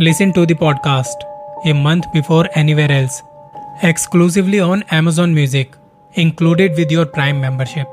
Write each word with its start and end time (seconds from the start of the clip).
Listen 0.00 0.30
to 0.30 0.44
podcast 0.54 1.22
a 1.68 1.72
month 1.72 2.00
before 2.00 2.48
anywhere 2.56 2.90
else 2.90 3.22
exclusively 3.84 4.58
on 4.58 4.82
Amazon 4.92 5.34
music 5.34 5.76
included 6.18 6.74
with 6.76 6.92
your 6.92 7.04
prime 7.04 7.36
membership 7.36 7.86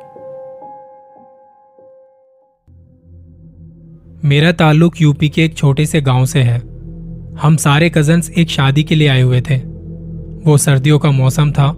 मेरा 4.26 4.52
ताल्लुक 4.52 5.02
UP 5.02 5.30
के 5.30 5.46
एक 5.46 5.56
छोटे 5.58 5.86
से 5.86 6.02
गाँव 6.02 6.26
से 6.26 6.42
है। 6.42 6.58
हम 7.42 7.56
सारे 7.60 7.90
कजन्स 7.90 8.30
एक 8.30 8.50
शादी 8.50 8.84
के 8.84 8.96
लिए 8.96 9.08
आए 9.08 9.22
हुए 9.22 9.42
थे। 9.42 9.58
वो 10.46 10.58
सर्दियों 10.58 11.00
का 11.00 11.12
मौसम 11.12 11.52
था। 11.52 11.74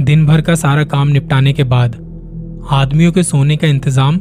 दिन 0.00 0.26
भर 0.26 0.40
का 0.40 0.54
सारा 0.54 0.84
काम 0.84 1.08
निपटाने 1.08 1.52
के 1.52 1.64
बाद 1.64 1.94
आदमियों 2.70 3.12
के 3.12 3.22
सोने 3.22 3.56
का 3.56 3.66
इंतज़ाम 3.66 4.18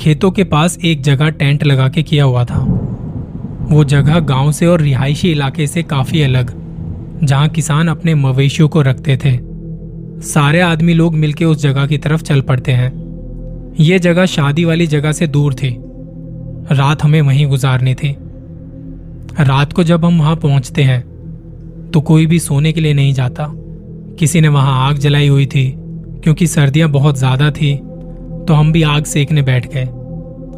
खेतों 0.00 0.30
के 0.30 0.44
पास 0.44 0.78
एक 0.84 1.02
जगह 1.02 1.30
टेंट 1.30 1.64
लगा 1.64 1.88
के 1.88 2.02
किया 2.02 2.24
हुआ 2.24 2.44
था। 2.44 2.86
वो 3.70 3.82
जगह 3.84 4.18
गाँव 4.20 4.50
से 4.52 4.66
और 4.66 4.80
रिहायशी 4.80 5.30
इलाके 5.32 5.66
से 5.66 5.82
काफ़ी 5.82 6.22
अलग, 6.22 6.50
जहाँ 7.24 7.48
किसान 7.48 7.88
अपने 7.88 8.14
मवेशियों 8.14 8.68
को 8.68 8.82
रखते 8.82 9.16
थे। 9.16 9.38
सारे 10.24 10.60
आदमी 10.60 10.94
लोग 10.94 11.14
मिलकर 11.14 11.44
उस 11.44 11.62
जगह 11.62 11.86
की 11.86 11.98
तरफ़ 11.98 12.22
चल 12.22 12.40
पड़ते 12.40 12.72
हैं। 12.72 12.92
ये 13.80 13.98
जगह 13.98 14.26
शादी 14.26 14.64
वाली 14.64 14.86
जगह 14.86 15.12
से 15.12 15.26
दूर 15.26 15.54
थी। 15.54 15.76
रात 16.72 17.02
हमें 17.02 17.20
वहीं 17.22 17.46
गुजारनी 17.46 17.94
थी। 17.94 18.14
रात 19.40 19.72
को 19.72 19.82
जब 19.84 20.04
हम 20.04 20.18
वहाँ 20.18 20.36
पहुँचते 20.36 20.82
हैं 20.82 21.00
तो 21.90 22.00
कोई 22.00 22.26
भी 22.26 22.38
सोने 22.38 22.72
के 22.72 22.80
लिए 22.80 22.94
नहीं 22.94 23.12
जाता। 23.14 23.46
किसी 24.18 24.40
ने 24.40 24.48
वहाँ 24.48 24.88
आग 24.88 24.98
जलाई 24.98 25.28
हुई 25.28 25.46
थी, 25.46 25.72
क्योंकि 26.24 26.46
सर्दियाँ 26.46 26.88
बहुत 26.90 27.18
ज़्यादा 27.18 27.50
थी 27.50 27.74
तो 28.48 28.54
हम 28.54 28.72
भी 28.72 28.82
आग 28.82 29.04
सेकने 29.04 29.42
बैठ 29.42 29.72
गए। 29.74 29.88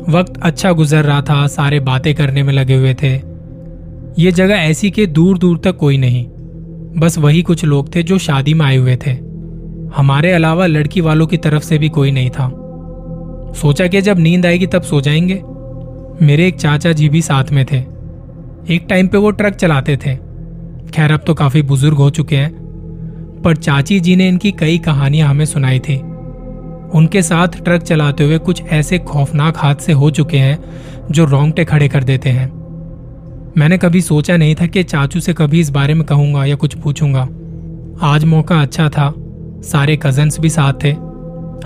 वक्त 0.08 0.40
अच्छा 0.42 0.72
गुजर 0.72 1.04
रहा 1.04 1.22
था, 1.22 1.46
सारे 1.46 1.80
बातें 1.80 2.14
करने 2.14 2.42
में 2.42 2.52
लगे 2.52 2.74
हुए 2.74 2.94
थे। 2.94 3.20
ये 4.18 4.32
जगह 4.32 4.54
ऐसी 4.54 4.90
कि 4.90 5.06
दूर 5.06 5.38
दूर 5.38 5.58
तक 5.58 5.76
कोई 5.76 5.98
नहीं, 5.98 6.26
बस 7.00 7.18
वही 7.18 7.42
कुछ 7.42 7.64
लोग 7.64 7.94
थे 7.94 8.02
जो 8.02 8.18
शादी 8.18 8.54
में 8.54 8.66
आए 8.66 8.76
हुए 8.76 8.96
थे। 8.96 9.10
हमारे 9.96 10.32
अलावा 10.32 10.66
लड़की 10.66 11.00
वालों 11.00 11.26
की 11.26 11.36
तरफ़ 11.36 11.62
से 11.62 11.78
भी 11.78 11.88
कोई 11.88 12.10
नहीं 12.10 12.30
था। 12.30 12.48
सोचा 13.56 13.86
कि 13.86 14.00
जब 14.00 14.18
नींद 14.18 14.46
आएगी 14.46 14.66
तब 14.66 14.82
सो 14.82 15.00
जाएँगे। 15.00 15.42
मेरे 16.24 16.48
एक 16.48 16.54
चाचा 16.54 16.92
जी 16.92 17.08
भी 17.08 17.22
साथ 17.22 17.44
में 17.52 17.66
थे। 17.72 17.78
एक 18.74 18.86
टाइम 18.88 19.08
पे 19.08 19.18
वो 19.18 19.30
ट्रक 19.30 19.54
चलाते 19.54 19.96
थे। 19.96 20.16
खैर, 20.94 21.12
अब 21.12 21.20
तो 21.26 21.34
काफ़ी 21.34 21.62
बुज़ुर्ग 21.62 21.96
हो 21.96 22.10
चुके 22.10 22.36
हैं। 22.36 22.62
पर 23.44 23.56
चाची 23.56 24.00
जी 24.00 24.16
ने 24.16 24.28
इनकी 24.28 24.52
कई 24.52 24.78
कहानियाँ 24.78 25.28
हमें 25.28 25.44
सुनाई 25.44 25.78
थी। 25.78 26.11
उनके 26.94 27.22
साथ 27.22 27.48
ट्रक 27.48 27.82
चलाते 27.82 28.24
हुए 28.24 28.38
कुछ 28.38 28.62
ऐसे 28.62 28.98
खौफनाक 28.98 29.58
हादसे 29.58 29.92
हो 29.92 30.10
चुके 30.10 30.38
हैं, 30.38 30.64
जो 31.10 31.24
रोंगटे 31.24 31.64
खड़े 31.64 31.88
कर 31.88 32.04
देते 32.04 32.30
हैं। 32.30 32.62
मैंने 33.58 33.78
कभी 33.78 34.00
सोचा 34.00 34.36
नहीं 34.36 34.54
था 34.54 34.66
कि 34.66 34.82
चाचू 34.82 35.20
से 35.20 35.32
कभी 35.32 35.60
इस 35.60 35.70
बारे 35.70 35.94
में 35.94 36.04
कहूँगा 36.04 36.44
या 36.44 36.54
कुछ 36.54 36.74
पूछूँगा। 36.74 37.28
आज 38.02 38.24
मौका 38.24 38.62
अच्छा 38.62 38.88
था। 38.88 39.14
सारे 39.64 39.96
कजन्स 39.96 40.40
भी 40.40 40.48
साथ 40.48 40.72
थे। 40.84 40.90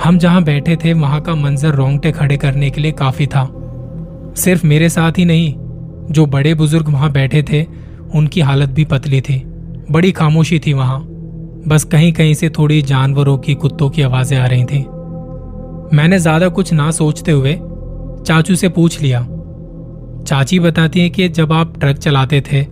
हम 0.04 0.19
जहाँ 0.19 0.44
बैठे 0.44 0.77
थे, 0.77 0.92
वहाँ 0.92 1.20
का 1.20 1.34
मंजर 1.34 1.69
रोंगटे 1.69 2.12
खड़े 2.12 2.36
करने 2.36 2.70
के 2.70 2.80
लिए 2.80 2.92
काफ़ी 2.92 3.27
था। 3.27 3.52
सिर्फ़ 4.36 4.66
मेरे 4.66 4.88
साथ 4.88 5.12
ही 5.19 5.24
नहीं, 5.24 5.54
जो 6.12 6.27
बड़े 6.27 6.54
बुज़ुर्ग 6.54 6.88
वहाँ 6.88 7.12
बैठे 7.12 7.42
थे, 7.42 7.66
उनकी 8.14 8.41
हालत 8.41 8.69
भी 8.69 8.84
पतली 8.84 9.20
थी। 9.20 9.42
बड़ी 9.91 10.12
खामोशी 10.12 10.58
थी 10.58 10.72
वहाँ। 10.72 11.06
बस 11.69 11.84
कहीं 11.84 12.12
कहीं 12.12 12.34
से 12.34 12.48
थोड़ी 12.48 12.82
जानवरों 12.82 13.38
की, 13.38 13.54
कुत्तों 13.54 13.91
की 13.91 14.02
आवाज़ें 14.02 14.38
आ 14.38 14.47
रही 14.47 14.64
थी। 14.64 14.86
मैंने 15.95 16.19
ज़्यादा 16.19 16.48
कुछ 16.48 16.73
ना 16.73 16.91
सोचते 16.91 17.33
हुए 17.33 17.53
चाचू 18.25 18.55
से 18.55 18.69
पूछ 18.69 19.01
लिया। 19.01 19.20
चाची 20.23 20.59
बताती 20.61 21.01
है 21.01 21.11
कि 21.11 21.28
जब 21.28 21.53
आप 21.53 21.78
ट्रक 21.81 21.98
चलाते 21.98 22.41
थे 22.43 22.62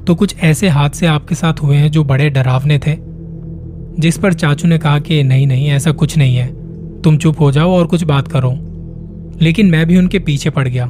तो 0.00 0.14
कुछ 0.14 0.34
ऐसे 0.38 0.68
हादसे 0.68 1.06
आपके 1.06 1.34
साथ 1.34 1.62
हुए 1.62 1.76
हैं 1.76 1.90
जो 1.90 2.04
बड़े 2.04 2.28
डरावने 2.30 2.78
थे, 2.78 2.96
जिस 4.00 4.18
पर 4.18 4.32
चाचू 4.32 4.68
ने 4.68 4.78
कहा 4.78 4.98
कि, 4.98 5.22
नहीं 5.22 5.46
नहीं, 5.46 5.68
ऐसा 5.68 5.92
कुछ 5.92 6.16
नहीं 6.18 6.36
है। 6.36 7.02
तुम 7.02 7.16
चुप 7.16 7.40
हो 7.40 7.50
जाओ 7.52 7.70
और 7.70 7.86
कुछ 7.86 8.02
बात 8.04 8.28
करो। 8.28 8.50
लेकिन 9.40 9.70
मैं 9.70 9.86
भी 9.86 9.96
उनके 9.96 10.18
पीछे 10.18 10.50
पड़ 10.50 10.66
गया 10.68 10.86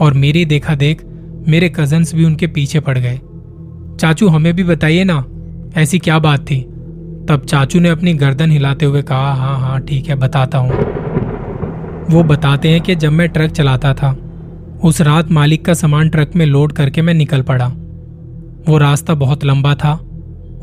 और 0.00 0.14
मेरी 0.14 0.44
देखा 0.44 0.74
देख 0.74 1.04
मेरे 1.48 1.68
कजन्स 1.68 2.14
भी 2.14 2.24
उनके 2.24 2.46
पीछे 2.46 2.80
पड़ 2.80 2.98
गए। 2.98 3.18
चाचू, 4.00 4.28
हमें 4.28 4.54
भी 4.56 4.64
बताइए 4.64 5.04
ना, 5.04 5.24
ऐसी 5.76 5.98
क्या 5.98 6.18
बात 6.18 6.40
थी? 6.40 6.60
तब 7.28 7.44
चाचू 7.44 7.80
ने 7.80 7.88
अपनी 7.88 8.14
गर्दन 8.14 8.50
हिलाते 8.50 8.86
हुए 8.86 9.02
कहा 9.02 9.32
हाँ 9.34 9.58
हाँ 9.60 9.80
ठीक 9.80 10.08
है, 10.08 10.14
बताता 10.14 10.58
हूँ। 10.58 10.70
वो 12.10 12.22
बताते 12.22 12.68
हैं 12.68 12.80
कि 12.80 12.94
जब 12.94 13.12
मैं 13.12 13.28
ट्रक 13.28 13.50
चलाता 13.50 13.94
था, 13.94 14.16
उस 14.84 15.00
रात 15.00 15.30
मालिक 15.30 15.64
का 15.64 15.74
सामान 15.74 16.08
ट्रक 16.08 16.34
में 16.36 16.46
लोड 16.46 16.72
करके 16.72 17.02
मैं 17.02 17.14
निकल 17.14 17.42
पड़ा। 17.42 17.66
वो 18.68 18.78
रास्ता 18.78 19.14
बहुत 19.14 19.44
लंबा 19.44 19.74
था 19.74 19.92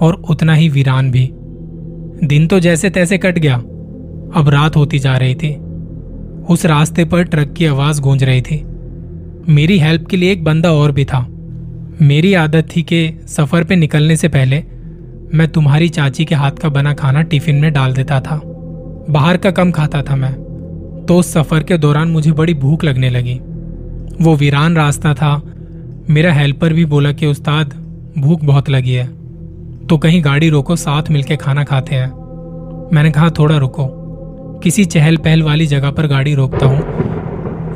और 0.02 0.22
उतना 0.30 0.54
ही 0.54 0.70
वीरान 0.70 1.12
भी। 1.12 1.30
दिन 2.24 2.48
तो 2.48 2.60
जैसे 2.60 2.90
तैसे 2.90 3.18
कट 3.18 3.40
गया, 3.40 3.56
अब 3.56 4.50
रात 4.50 4.76
होती 4.76 5.00
जा 5.00 5.18
रही 5.18 5.36
थी। 5.36 5.54
उस 6.50 6.66
रास्ते 6.66 7.06
पर 7.06 7.24
ट्रक 7.24 7.54
की 7.54 7.66
आवाज़ 7.66 8.02
गूंज 8.02 8.24
रही 8.24 8.42
थी। 8.42 8.64
मेरी 9.50 9.78
हेल्प 9.80 10.08
के 10.08 10.18
लिए 10.18 10.32
एक 10.32 10.44
बंदा 10.44 10.72
और 10.72 10.92
भी 10.92 11.06
था। 11.06 11.28
मेरी 12.02 12.34
आदत 12.34 12.68
थी 12.76 12.84
कि 12.84 13.20
सफ़र 13.28 13.64
पे 13.64 13.76
निकलने 13.76 14.16
से 14.16 14.28
पहले 14.28 14.64
मैं 15.36 15.47
तुम्हारी 15.47 15.90
चाची 15.90 16.25
के 16.25 16.36
हाथ 16.36 16.52
का 16.52 16.69
बना 16.69 16.94
खाना 16.94 17.22
टिफ़िन 17.22 17.56
में 17.56 17.74
डाल 17.74 17.94
देता 17.94 18.19
था। 18.22 18.42
बाहर 19.09 19.38
का 19.38 19.52
कम 19.52 19.72
खाता 19.72 20.02
था 20.02 20.16
मैं। 20.16 20.34
तो 21.06 21.18
उस 21.18 21.34
सफ़र 21.34 21.64
के 21.64 21.78
दौरान 21.78 22.08
मुझे 22.08 22.31
बड़ी 22.31 22.53
भूख 22.53 22.84
लगने 22.84 23.09
लगी। 23.09 23.40
वो 24.22 24.36
वीरान 24.36 24.75
रास्ता 24.75 25.14
था। 25.14 25.41
मेरा 26.09 26.34
हेल्पर 26.34 26.74
भी 26.74 26.86
बोला 26.86 27.12
कि, 27.12 27.25
उस्ताद, 27.25 27.74
भूख 28.18 28.44
बहुत 28.44 28.70
लगी 28.70 28.94
है। 28.94 29.08
तो 29.88 29.97
कहीं 29.97 30.24
गाड़ी 30.25 30.50
रोको, 30.50 30.75
साथ 30.75 31.03
मिलके 31.12 31.36
खाना 31.36 31.64
खाते 31.64 31.96
हैं। 31.96 32.09
मैंने 32.94 33.12
कहा, 33.12 33.30
थोड़ा 33.30 33.58
रुको। 33.58 33.88
किसी 34.64 34.86
चहल 34.86 35.18
पहल 35.18 35.44
वाली 35.44 35.66
जगह 35.66 35.91
पर 35.91 36.08
गाड़ी 36.08 36.36
रोकता 36.36 36.66
हूँ। 36.66 36.81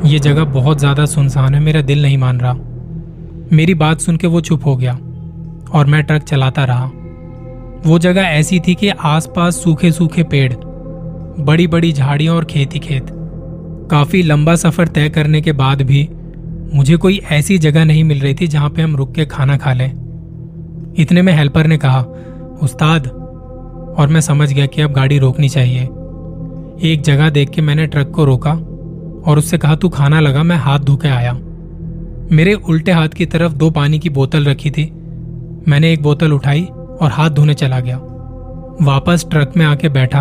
ये 0.04 0.18
जगह 0.18 0.44
बहुत 0.44 0.78
ज़्यादा 0.78 1.06
सुनसान 1.06 1.54
है, 1.54 1.60
मेरा 1.60 1.80
दिल 1.80 2.02
नहीं 2.02 2.18
मान 2.18 2.40
रहा। 2.40 2.54
मेरी 3.52 3.74
बात 3.74 4.00
सुन 4.00 4.16
के 4.16 4.26
वो 4.26 4.40
चुप 4.40 4.66
हो 4.66 4.76
गया 4.76 4.92
और 5.72 5.86
मैं 5.86 6.02
ट्रक 6.02 6.22
चलाता 6.22 6.64
रहा। 6.64 6.90
वो 7.86 7.98
जगह 7.98 8.20
ऐसी 8.20 8.60
थी 8.60 8.74
कि 8.74 8.88
आसपास 8.88 9.62
सूखे 9.64 9.90
सूखे 9.92 10.22
पेड़, 10.22 10.52
बड़ी 11.44 11.66
बड़ी 11.66 11.92
झाड़ियाँ 11.92 12.34
और 12.34 12.44
खेती 12.44 12.78
खेत। 12.78 13.06
काफ़ी 13.90 14.22
लंबा 14.22 14.54
सफ़र 14.54 14.88
तय 14.88 15.08
करने 15.08 15.40
के 15.40 15.52
बाद 15.52 15.82
भी 15.82 16.08
मुझे 16.74 16.96
कोई 16.96 17.20
ऐसी 17.32 17.58
जगह 17.58 17.84
नहीं 17.84 18.04
मिल 18.04 18.20
रही 18.20 18.34
थी 18.34 18.46
जहाँ 18.46 18.70
पे 18.70 18.82
हम 18.82 18.96
रुक 18.96 19.14
के 19.14 19.26
खाना 19.26 19.56
खा 19.56 19.72
लें। 19.72 19.90
इतने 20.98 21.22
में 21.22 21.32
हेल्पर 21.32 21.66
ने 21.66 21.78
कहा, 21.78 22.00
उस्ताद, 22.62 23.06
और 23.98 24.08
मैं 24.08 24.20
समझ 24.20 24.52
गया 24.52 24.66
कि 24.66 24.82
अब 24.82 24.92
गाड़ी 24.92 25.18
रोकनी 25.18 25.48
चाहिए। 25.48 25.82
एक 26.82 27.02
जगह 27.02 27.30
देख 27.30 27.50
के 27.50 27.62
मैंने 27.62 27.86
ट्रक 27.86 28.10
को 28.10 28.24
रोका 28.24 28.52
और 29.30 29.38
उससे 29.38 29.58
कहा, 29.58 29.74
तू 29.76 29.88
खाना 29.88 30.20
लगा, 30.20 30.42
मैं 30.42 30.56
हाथ 30.56 30.78
धो 30.78 30.96
के 30.96 31.08
आया। 31.08 31.32
मेरे 32.32 32.54
उल्टे 32.54 32.92
हाथ 32.92 33.08
की 33.08 33.26
तरफ़ 33.26 33.52
दो 33.52 33.70
पानी 33.70 33.98
की 33.98 34.10
बोतल 34.10 34.44
रखी 34.44 34.70
थी। 34.70 34.90
मैंने 35.68 35.92
एक 35.92 36.02
बोतल 36.02 36.32
उठाई 36.32 36.68
और 37.00 37.10
हाथ 37.10 37.30
धोने 37.30 37.54
चला 37.54 37.80
गया। 37.80 37.96
वापस 38.82 39.26
ट्रक 39.30 39.52
में 39.56 39.66
आके 39.66 39.88
बैठा, 39.88 40.20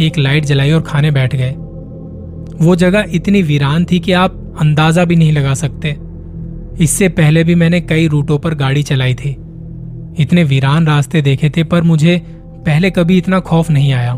एक 0.00 0.18
लाइट 0.18 0.44
जलाई 0.44 0.72
और 0.72 0.82
खाने 0.82 1.10
बैठ 1.10 1.36
गए। 1.36 1.50
वो 2.60 2.76
जगह 2.76 3.04
इतनी 3.12 3.42
वीरान 3.42 3.84
थी 3.84 3.98
कि 4.00 4.12
आप 4.12 4.56
अंदाज़ा 4.60 5.04
भी 5.04 5.16
नहीं 5.16 5.32
लगा 5.32 5.54
सकते। 5.54 5.96
इससे 6.84 7.08
पहले 7.08 7.44
भी 7.44 7.54
मैंने 7.54 7.80
कई 7.80 8.08
रूटों 8.08 8.38
पर 8.38 8.54
गाड़ी 8.54 8.82
चलाई 8.82 9.14
थी। 9.14 9.30
इतने 10.18 10.44
वीरान 10.44 10.86
रास्ते 10.86 11.22
देखे 11.22 11.50
थे, 11.50 11.64
पर 11.64 11.82
मुझे 11.82 12.22
पहले 12.66 12.90
कभी 12.90 13.18
इतना 13.18 13.40
खौफ 13.40 13.70
नहीं 13.70 13.92
आया। 13.92 14.14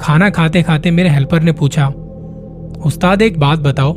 खाना 0.00 0.30
खाते 0.30 0.62
खाते 0.62 0.90
मेरे 0.90 1.08
हेल्पर 1.08 1.42
ने 1.42 1.52
पूछा, 1.52 1.86
उस्ताद, 2.86 3.22
एक 3.22 3.38
बात 3.38 3.58
बताओ, 3.58 3.94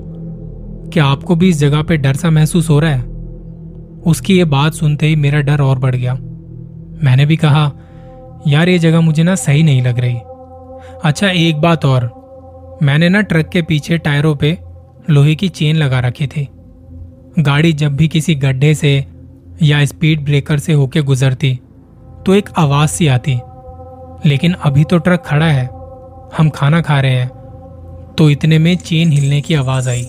क्या 0.93 1.05
आपको 1.05 1.35
भी 1.35 1.49
इस 1.49 1.59
जगह 1.59 1.81
पे 1.81 1.97
डर 1.97 2.13
सा 2.13 2.29
महसूस 2.29 2.69
हो 2.69 2.79
रहा 2.79 2.91
है? 2.91 3.03
उसकी 4.05 4.37
ये 4.37 4.43
बात 4.45 4.73
सुनते 4.73 5.07
ही 5.07 5.15
मेरा 5.15 5.41
डर 5.41 5.61
और 5.61 5.79
बढ़ 5.79 5.95
गया। 5.95 6.17
मैंने 7.03 7.25
भी 7.25 7.35
कहा, 7.35 7.71
यार, 8.47 8.69
ये 8.69 8.79
जगह 8.79 9.01
मुझे 9.01 9.23
ना 9.23 9.35
सही 9.35 9.63
नहीं 9.63 9.81
लग 9.81 9.99
रही। 9.99 10.17
अच्छा 11.03 11.29
एक 11.29 11.55
बात 11.55 11.85
और। 11.85 12.25
मैंने 12.83 13.09
ना 13.09 13.21
ट्रक 13.21 13.49
के 13.49 13.61
पीछे 13.61 13.97
टायरों 13.97 14.35
पे 14.35 14.59
लोहे 15.09 15.35
की 15.35 15.49
चेन 15.49 15.75
लगा 15.75 15.99
रखी 15.99 16.27
थी। 16.27 16.49
गाड़ी 17.39 17.73
जब 17.73 17.95
भी 17.95 18.07
किसी 18.07 18.35
गड्ढे 18.35 18.75
से 18.75 19.05
या 19.61 19.85
स्पीड 19.85 20.25
ब्रेकर 20.25 20.59
से 20.59 20.73
होके 20.73 21.01
गुजरती 21.01 21.59
तो 22.25 22.33
एक 22.33 22.49
आवाज़ 22.57 22.89
सी 22.89 23.07
आती, 23.07 23.39
लेकिन 24.29 24.53
अभी 24.53 24.83
तो 24.83 24.97
ट्रक 24.97 25.23
खड़ा 25.25 25.45
है। 25.45 25.69
हम 26.37 26.49
खाना 26.49 26.81
खा 26.81 26.99
रहे 26.99 27.15
हैं। 27.15 27.29
तो 28.17 28.29
इतने 28.29 28.59
में 28.59 28.77
चेन 28.77 29.11
हिलने 29.11 29.41
की 29.41 29.53
आवाज़ 29.53 29.89
आई। 29.89 30.03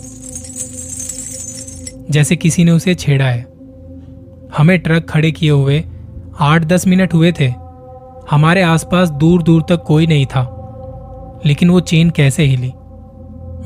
जैसे 2.11 2.37
किसी 2.37 2.65
ने 2.65 2.71
उसे 2.71 2.95
छेड़ा 2.95 3.25
है। 3.25 3.47
हमें 4.59 4.79
ट्रक 4.79 5.11
खड़े 5.11 5.31
किए 5.31 5.51
हुए 5.51 5.85
आठ 6.41 6.65
दस 6.65 6.87
मिनट 6.87 7.15
हुए 7.15 7.33
थे। 7.41 7.55
हमारे 8.31 8.63
आसपास 8.63 9.11
दूर 9.11 9.43
दूर 9.43 9.63
तक 9.69 9.83
कोई 9.83 10.07
नहीं 10.07 10.27
था। 10.27 10.53
लेकिन 11.47 11.71
वो 11.71 11.81
चेन 11.81 12.11
कैसे 12.11 12.45
हिली? 12.45 12.73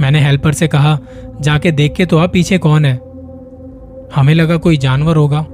मैंने 0.00 0.20
हेल्पर 0.20 0.52
से 0.52 0.68
कहा, 0.68 0.98
जाके 1.40 1.72
देख 1.72 1.94
के 1.94 2.06
तो 2.06 2.18
आप 2.18 2.32
पीछे 2.32 2.58
कौन 2.58 2.84
है? 2.84 2.94
हमें 4.14 4.34
लगा 4.34 4.56
कोई 4.56 4.76
जानवर 4.76 5.16
होगा। 5.16 5.46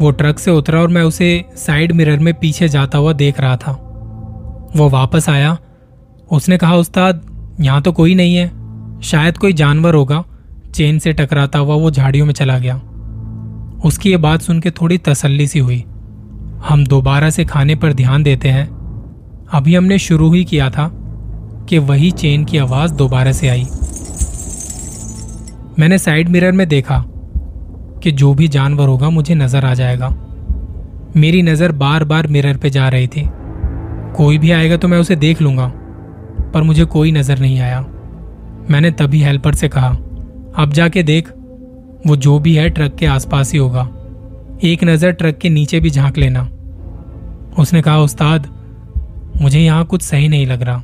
वो 0.00 0.10
ट्रक 0.10 0.38
से 0.38 0.50
उतरा 0.50 0.80
और 0.80 0.88
मैं 0.88 1.02
उसे 1.02 1.44
साइड 1.56 1.92
मिरर 1.92 2.18
में 2.18 2.34
पीछे 2.34 2.68
जाता 2.68 2.98
हुआ 2.98 3.12
देख 3.12 3.40
रहा 3.40 3.56
था। 3.56 3.72
वो 4.76 4.88
वापस 4.88 5.28
आया। 5.28 5.58
उसने 6.32 6.58
कहा, 6.58 6.76
उस्ताद, 6.76 7.26
यहाँ 7.60 7.82
तो 7.82 7.92
कोई 7.92 8.14
नहीं 8.14 8.36
है। 8.36 8.52
शायद 9.00 9.38
कोई 9.38 9.52
जानवर 9.52 9.94
होगा। 9.94 10.24
चेन 10.74 10.98
से 10.98 11.12
टकराता 11.12 11.58
हुआ 11.58 11.74
वो 11.74 11.90
झाड़ियों 11.90 12.26
में 12.26 12.34
चला 12.34 12.58
गया। 12.58 12.76
उसकी 13.84 14.10
ये 14.10 14.16
बात 14.16 14.40
सुन 14.40 14.60
के 14.60 14.70
थोड़ी 14.70 14.98
तसल्ली 14.98 15.46
सी 15.46 15.58
हुई। 15.58 15.84
हम 16.62 16.84
दोबारा 16.86 17.28
से 17.30 17.44
खाने 17.44 17.74
पर 17.74 17.92
ध्यान 17.92 18.22
देते 18.22 18.48
हैं। 18.48 18.66
अभी 19.52 19.74
हमने 19.74 19.98
शुरू 19.98 20.32
ही 20.32 20.44
किया 20.44 20.68
था 20.70 20.90
कि 21.68 21.78
वही 21.80 22.10
चेन 22.10 22.44
की 22.44 22.58
आवाज़ 22.58 22.92
दोबारा 22.94 23.32
से 23.32 23.48
आई। 23.48 23.64
मैंने 25.78 25.98
साइड 25.98 26.28
मिरर 26.28 26.52
में 26.52 26.66
देखा 26.68 27.02
कि 28.02 28.12
जो 28.12 28.32
भी 28.34 28.48
जानवर 28.48 28.88
होगा 28.88 29.10
मुझे 29.10 29.34
नज़र 29.34 29.64
आ 29.64 29.72
जाएगा। 29.74 30.08
मेरी 31.16 31.42
नज़र 31.42 31.72
बार 31.72 32.04
बार 32.04 32.26
मिरर 32.26 32.56
पे 32.56 32.70
जा 32.70 32.88
रही 32.88 33.06
थी। 33.06 33.28
कोई 34.16 34.38
भी 34.38 34.50
आएगा 34.50 34.76
तो 34.76 34.88
मैं 34.88 34.98
उसे 34.98 35.16
देख 35.16 35.42
लूँगा, 35.42 35.66
पर 36.54 36.62
मुझे 36.62 36.84
कोई 36.84 37.12
नज़र 37.12 37.38
नहीं 37.38 37.60
आया। 37.60 37.80
मैंने 38.70 38.90
तभी 38.90 39.22
हेल्पर 39.22 39.54
से 39.54 39.68
कहा, 39.68 39.88
अब 40.54 40.72
जाके 40.72 41.02
देख, 41.02 41.28
वो 42.06 42.16
जो 42.16 42.38
भी 42.38 42.54
है 42.54 42.68
ट्रक 42.70 42.94
के 42.94 43.06
आसपास 43.06 43.52
ही 43.52 43.58
होगा। 43.58 43.88
एक 44.64 44.84
नज़र 44.84 45.10
ट्रक 45.10 45.38
के 45.38 45.48
नीचे 45.48 45.80
भी 45.80 45.90
झाँक 45.90 46.18
लेना। 46.18 46.40
उसने 47.58 47.80
कहा, 47.82 47.98
उस्ताद, 47.98 48.46
मुझे 49.42 49.60
यहाँ 49.60 49.84
कुछ 49.84 50.02
सही 50.02 50.28
नहीं 50.28 50.46
लग 50.46 50.62
रहा। 50.62 50.82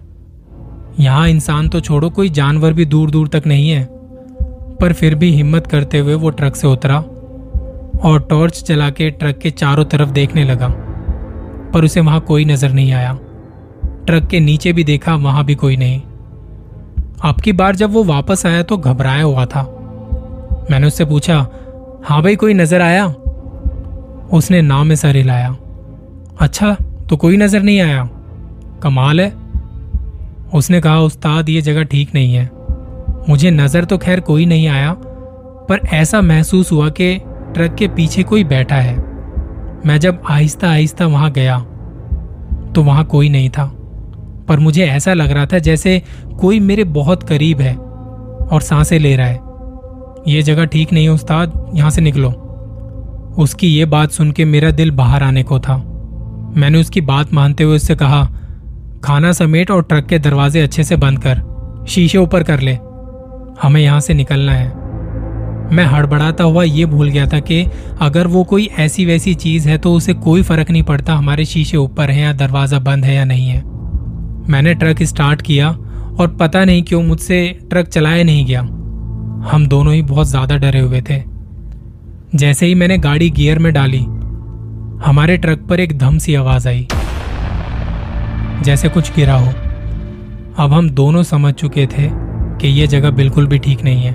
यहाँ 1.01 1.29
इंसान 1.29 1.69
तो 1.69 1.81
छोड़ो, 1.81 2.11
कोई 2.11 2.29
जानवर 2.29 2.73
भी 2.73 2.85
दूर 2.85 3.11
दूर 3.11 3.29
तक 3.29 3.43
नहीं 3.47 3.69
है। 3.69 3.89
पर 4.81 4.93
फिर 4.93 5.15
भी 5.15 5.31
हिम्मत 5.31 5.67
करते 5.67 5.99
हुए 5.99 6.15
वो 6.15 6.31
ट्रक 6.31 6.57
से 6.57 6.67
उतरा 6.69 6.99
और 8.05 8.27
टॉर्च 8.31 8.63
चला 8.63 8.91
के 8.91 9.11
ट्रक 9.11 9.39
के 9.39 9.51
चारों 9.51 9.85
तरफ़ 9.85 10.11
देखने 10.11 10.45
लगा। 10.45 10.69
पर 11.75 11.85
उसे 11.85 12.01
वहाँ 12.01 12.21
कोई 12.21 12.45
नज़र 12.45 12.73
नहीं 12.73 12.93
आया। 12.93 13.19
ट्रक 14.07 14.27
के 14.27 14.41
नीचे 14.41 14.73
भी 14.73 14.85
देखा, 14.85 15.15
वहाँ 15.15 15.45
भी 15.45 15.55
कोई 15.55 15.77
नहीं। 15.77 16.01
अब 17.25 17.41
की 17.41 17.53
बार 17.53 17.77
जब 17.77 17.91
वो 17.91 18.05
वापस 18.05 18.47
आया 18.47 18.63
तो 18.63 18.77
घबराया 18.77 19.23
हुआ 19.23 19.47
था। 19.47 19.63
मैंने 20.71 20.87
उससे 20.87 21.05
पूछा 21.05 21.47
हाँ 22.05 22.23
भाई, 22.23 22.37
कोई 22.37 22.55
नज़र 22.55 22.81
आया? 22.81 23.15
उसने 24.33 24.61
नाम 24.63 24.87
में 24.87 24.95
सर 24.97 25.17
हिलाया। 25.17 25.57
अच्छा 26.41 26.77
तो 27.09 27.17
कोई 27.17 27.37
नज़र 27.37 27.63
नहीं 27.63 27.81
आया? 27.81 28.09
कमाल 28.83 29.21
है। 29.21 29.33
उसने 30.55 30.81
कहा, 30.81 30.99
उस्ताद, 30.99 31.49
ये 31.49 31.61
जगह 31.61 31.83
ठीक 31.83 32.15
नहीं 32.15 32.35
है। 32.35 32.51
मुझे 33.29 33.51
नज़र 33.51 33.85
तो 33.85 33.99
खैर 33.99 34.21
कोई 34.21 34.47
नहीं 34.47 34.69
आया, 34.69 34.93
पर 35.69 35.81
ऐसा 35.93 36.21
महसूस 36.21 36.73
हुआ 36.73 36.89
कि 36.91 37.17
ट्रक 37.55 37.75
के 37.75 37.89
पीछे 37.89 38.23
कोई 38.23 38.45
बैठा 38.45 38.77
है। 38.77 38.97
मैं 39.87 39.99
जब 40.01 40.23
आहिस्ता 40.31 40.69
आहिस्ता 40.69 41.07
वहाँ 41.07 41.31
गया 41.33 41.59
तो 42.75 42.83
वहाँ 42.83 43.05
कोई 43.05 43.29
नहीं 43.29 43.51
था। 43.51 43.65
पर 44.49 44.59
मुझे 44.59 44.87
ऐसा 44.87 45.13
लग 45.15 45.31
रहा 45.31 45.47
था 45.47 45.59
जैसे 45.59 46.03
कोई 46.41 46.61
मेरे 46.61 46.85
बहुत 46.85 47.23
करीब 47.23 47.61
है 47.61 47.75
और 47.75 48.61
साँसें 48.61 48.99
ले 48.99 49.15
रहा 49.17 49.27
है। 49.27 49.41
ये 50.29 50.43
जगह 50.43 50.65
ठीक 50.65 50.93
नहीं 50.93 51.05
है, 51.05 51.11
उस्ताद, 51.11 51.73
यहाँ 51.75 51.91
से 51.91 52.01
निकलो। 52.01 52.31
उसकी 53.39 53.67
ये 53.69 53.85
बात 53.87 54.11
सुन 54.11 54.31
के 54.33 54.45
मेरा 54.45 54.71
दिल 54.73 54.91
बाहर 54.91 55.23
आने 55.23 55.43
को 55.43 55.59
था। 55.61 55.77
मैंने 56.57 56.81
उसकी 56.81 57.01
बात 57.03 57.33
मानते 57.35 57.65
हुए 57.65 57.77
उससे 57.77 57.95
कहा, 57.97 58.25
खाना 59.05 59.33
समेट 59.33 59.71
और 59.71 59.83
ट्रक 59.83 60.07
के 60.07 60.19
दरवाजे 60.19 60.61
अच्छे 60.61 60.85
से 60.85 60.97
बंद 60.97 61.19
कर, 61.19 61.43
शीशे 61.89 62.19
ऊपर 62.19 62.43
कर 62.43 62.61
ले। 62.61 62.73
हमें 63.63 63.81
यहाँ 63.81 64.01
से 64.01 64.15
निकलना 64.15 64.53
है। 64.53 64.67
मैं 65.69 65.85
हड़बड़ाता 65.87 66.45
हुआ 66.45 66.63
ये 66.63 66.85
भूल 66.87 67.09
गया 67.09 67.27
था 67.27 67.41
कि 67.41 67.65
अगर 68.01 68.27
वो 68.27 68.45
कोई 68.45 68.69
ऐसी 68.79 69.07
वैसी 69.07 69.35
चीज़ 69.37 69.69
है 69.69 69.79
तो 69.79 69.93
उसे 69.95 70.15
कोई 70.17 70.43
फ़र्क 70.43 70.71
नहीं 70.71 70.83
पड़ता 70.83 71.15
हमारे 71.15 71.45
शीशे 71.45 71.77
ऊपर 71.77 72.11
है 72.11 72.21
या 72.21 72.33
दरवाज़ा 72.35 72.79
बंद 72.81 73.05
है 73.05 73.15
या 73.15 73.25
नहीं 73.25 73.49
है। 73.49 73.63
मैंने 74.51 74.75
ट्रक 74.75 75.03
स्टार्ट 75.05 75.43
किया 75.43 75.71
और 75.71 76.37
पता 76.41 76.65
नहीं 76.65 76.83
क्यों 76.83 77.03
मुझसे 77.03 77.47
ट्रक 77.71 77.89
चलाया 77.89 78.25
नहीं 78.25 78.47
गया। 78.47 78.61
हम 79.51 79.67
दोनों 79.67 79.95
ही 79.95 80.03
बहुत 80.05 80.27
ज़्यादा 80.27 80.57
डरे 80.57 80.81
हुए 80.81 81.01
थे। 81.01 81.23
जैसे 82.39 82.67
ही 82.67 82.75
मैंने 82.75 82.97
गाड़ी 82.99 83.29
गियर 83.31 83.59
में 83.59 83.73
डाली, 83.73 84.01
हमारे 85.05 85.37
ट्रक 85.37 85.61
पर 85.61 85.81
एक 85.81 85.97
धम 85.99 86.19
सी 86.19 86.35
आवाज़ 86.35 86.69
आई, 86.69 86.87
जैसे 88.63 88.89
कुछ 88.89 89.15
गिरा 89.15 89.37
हो। 89.37 89.53
अब 90.59 90.73
हम 90.73 90.91
दोनों 90.91 91.23
समझ 91.23 91.53
चुके 91.55 91.87
थे 91.87 92.09
कि 92.61 92.69
यह 92.69 92.87
जगह 92.87 93.11
बिल्कुल 93.11 93.47
भी 93.47 93.59
ठीक 93.59 93.83
नहीं 93.85 94.03
है। 94.03 94.13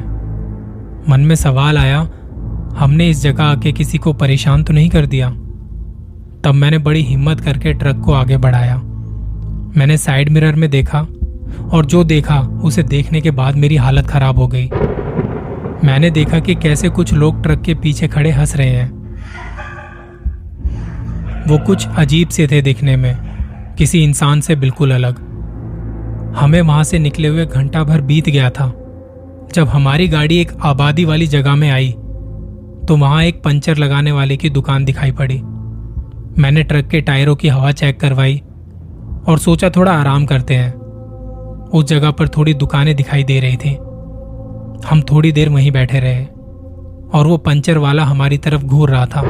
मन 1.10 1.26
में 1.26 1.36
सवाल 1.36 1.78
आया, 1.78 2.00
हमने 2.78 3.10
इस 3.10 3.22
जगह 3.22 3.44
आके 3.44 3.72
किसी 3.72 3.98
को 3.98 4.14
परेशान 4.14 4.64
तो 4.64 4.74
नहीं 4.74 4.90
कर 4.90 5.06
दिया? 5.06 5.30
तब 6.44 6.52
मैंने 6.54 6.78
बड़ी 6.78 7.02
हिम्मत 7.02 7.40
करके 7.40 7.74
ट्रक 7.74 8.00
को 8.00 8.14
आगे 8.14 8.38
बढ़ाया। 8.38 8.78
मैंने 9.78 9.98
साइड 9.98 10.30
मिरर 10.30 10.56
में 10.56 10.70
देखा, 10.70 11.06
और 11.72 11.86
जो 11.86 12.04
देखा, 12.04 12.40
उसे 12.40 12.84
देखने 12.84 13.22
के 13.22 13.32
बाद 13.32 13.56
मेरी 13.56 13.76
हालत 13.76 14.08
खराब 14.08 14.40
हो 14.40 14.48
गई। 14.48 14.70
मैंने 15.84 16.10
देखा 16.10 16.40
कि 16.40 16.56
कैसे 16.56 16.90
कुछ 16.90 17.14
लोग 17.14 17.42
ट्रक 17.44 17.62
के 17.62 17.74
पीछे 17.76 18.08
खड़े 18.08 18.32
हंस 18.32 18.56
रहे 18.56 18.70
हैं। 18.70 18.92
वो 21.48 21.58
कुछ 21.58 21.88
अजीब 21.88 22.30
से 22.30 22.48
थे 22.48 22.62
दिखने 22.62 22.96
में, 22.98 23.76
किसी 23.78 24.04
इंसान 24.04 24.42
से 24.42 24.56
बिल्कुल 24.56 24.92
अलग। 24.92 25.20
हमें 26.38 26.62
वहाँ 26.62 26.84
से 26.84 27.00
निकले 27.00 27.28
हुए 27.28 27.46
घंटा 27.46 27.84
भर 27.84 28.02
बीत 28.02 28.30
गया 28.30 28.50
था। 28.50 28.72
जब 29.54 29.68
हमारी 29.68 30.08
गाड़ी 30.08 30.38
एक 30.38 30.52
आबादी 30.62 31.06
वाली 31.06 31.28
जगह 31.28 31.56
में 31.56 31.70
आई 31.72 31.92
तो 32.88 32.98
वहाँ 32.98 33.24
एक 33.24 33.44
पंचर 33.44 33.78
लगाने 33.78 34.12
वाले 34.12 34.38
की 34.38 34.50
दुकान 34.50 34.86
दिखाई 34.86 35.12
पड़ी। 35.12 35.42
मैंने 36.42 36.64
ट्रक 36.64 36.88
के 36.88 37.02
टायरों 37.02 37.36
की 37.36 37.48
हवा 37.48 37.72
चेक 37.72 38.00
करवाई 38.00 38.42
और 39.28 39.40
सोचा 39.40 39.70
थोड़ा 39.70 39.92
आराम 39.92 40.26
करते 40.26 40.56
हैं। 40.56 40.74
उस 41.70 41.86
जगह 41.86 42.12
पर 42.12 42.28
थोड़ी 42.28 42.54
दुकानें 42.54 42.96
दिखाई 42.96 43.24
दे 43.24 43.40
रही 43.40 43.58
थी। 43.58 43.78
हम 44.86 45.02
थोड़ी 45.02 45.32
देर 45.32 45.50
वहीं 45.50 45.72
बैठे 45.72 46.00
रहे 46.00 46.26
और 47.14 47.28
वो 47.28 47.38
पंचर 47.38 47.78
वाला 47.78 48.04
हमारी 48.04 48.38
तरफ़ 48.38 48.64
घूर 48.64 48.90
रहा 48.90 49.06
था। 49.06 49.22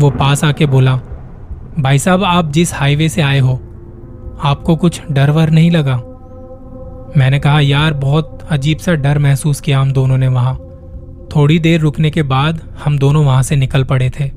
वो 0.00 0.10
पास 0.10 0.44
आके 0.44 0.66
बोला, 0.66 1.00
भाई 1.80 1.98
साहब, 1.98 2.24
आप 2.24 2.52
जिस 2.52 2.74
हाईवे 2.74 3.08
से 3.08 3.22
आए 3.22 3.38
हो, 3.38 3.54
आपको 4.44 4.76
कुछ 4.76 5.02
डर 5.10 5.30
वर 5.30 5.50
नहीं 5.50 5.70
लगा? 5.70 5.96
मैंने 7.16 7.38
कहा, 7.38 7.60
यार, 7.60 7.94
बहुत 7.94 8.38
अजीब 8.50 8.78
सा 8.78 8.94
डर 8.94 9.18
महसूस 9.18 9.60
किया 9.60 9.80
हम 9.80 9.92
दोनों 9.92 10.18
ने 10.18 10.28
वहाँ। 10.28 10.54
थोड़ी 11.36 11.58
देर 11.58 11.80
रुकने 11.80 12.10
के 12.10 12.22
बाद 12.22 12.60
हम 12.84 12.98
दोनों 12.98 13.24
वहाँ 13.24 13.42
से 13.42 13.56
निकल 13.56 13.84
पड़े 13.84 14.10
थे। 14.10 14.30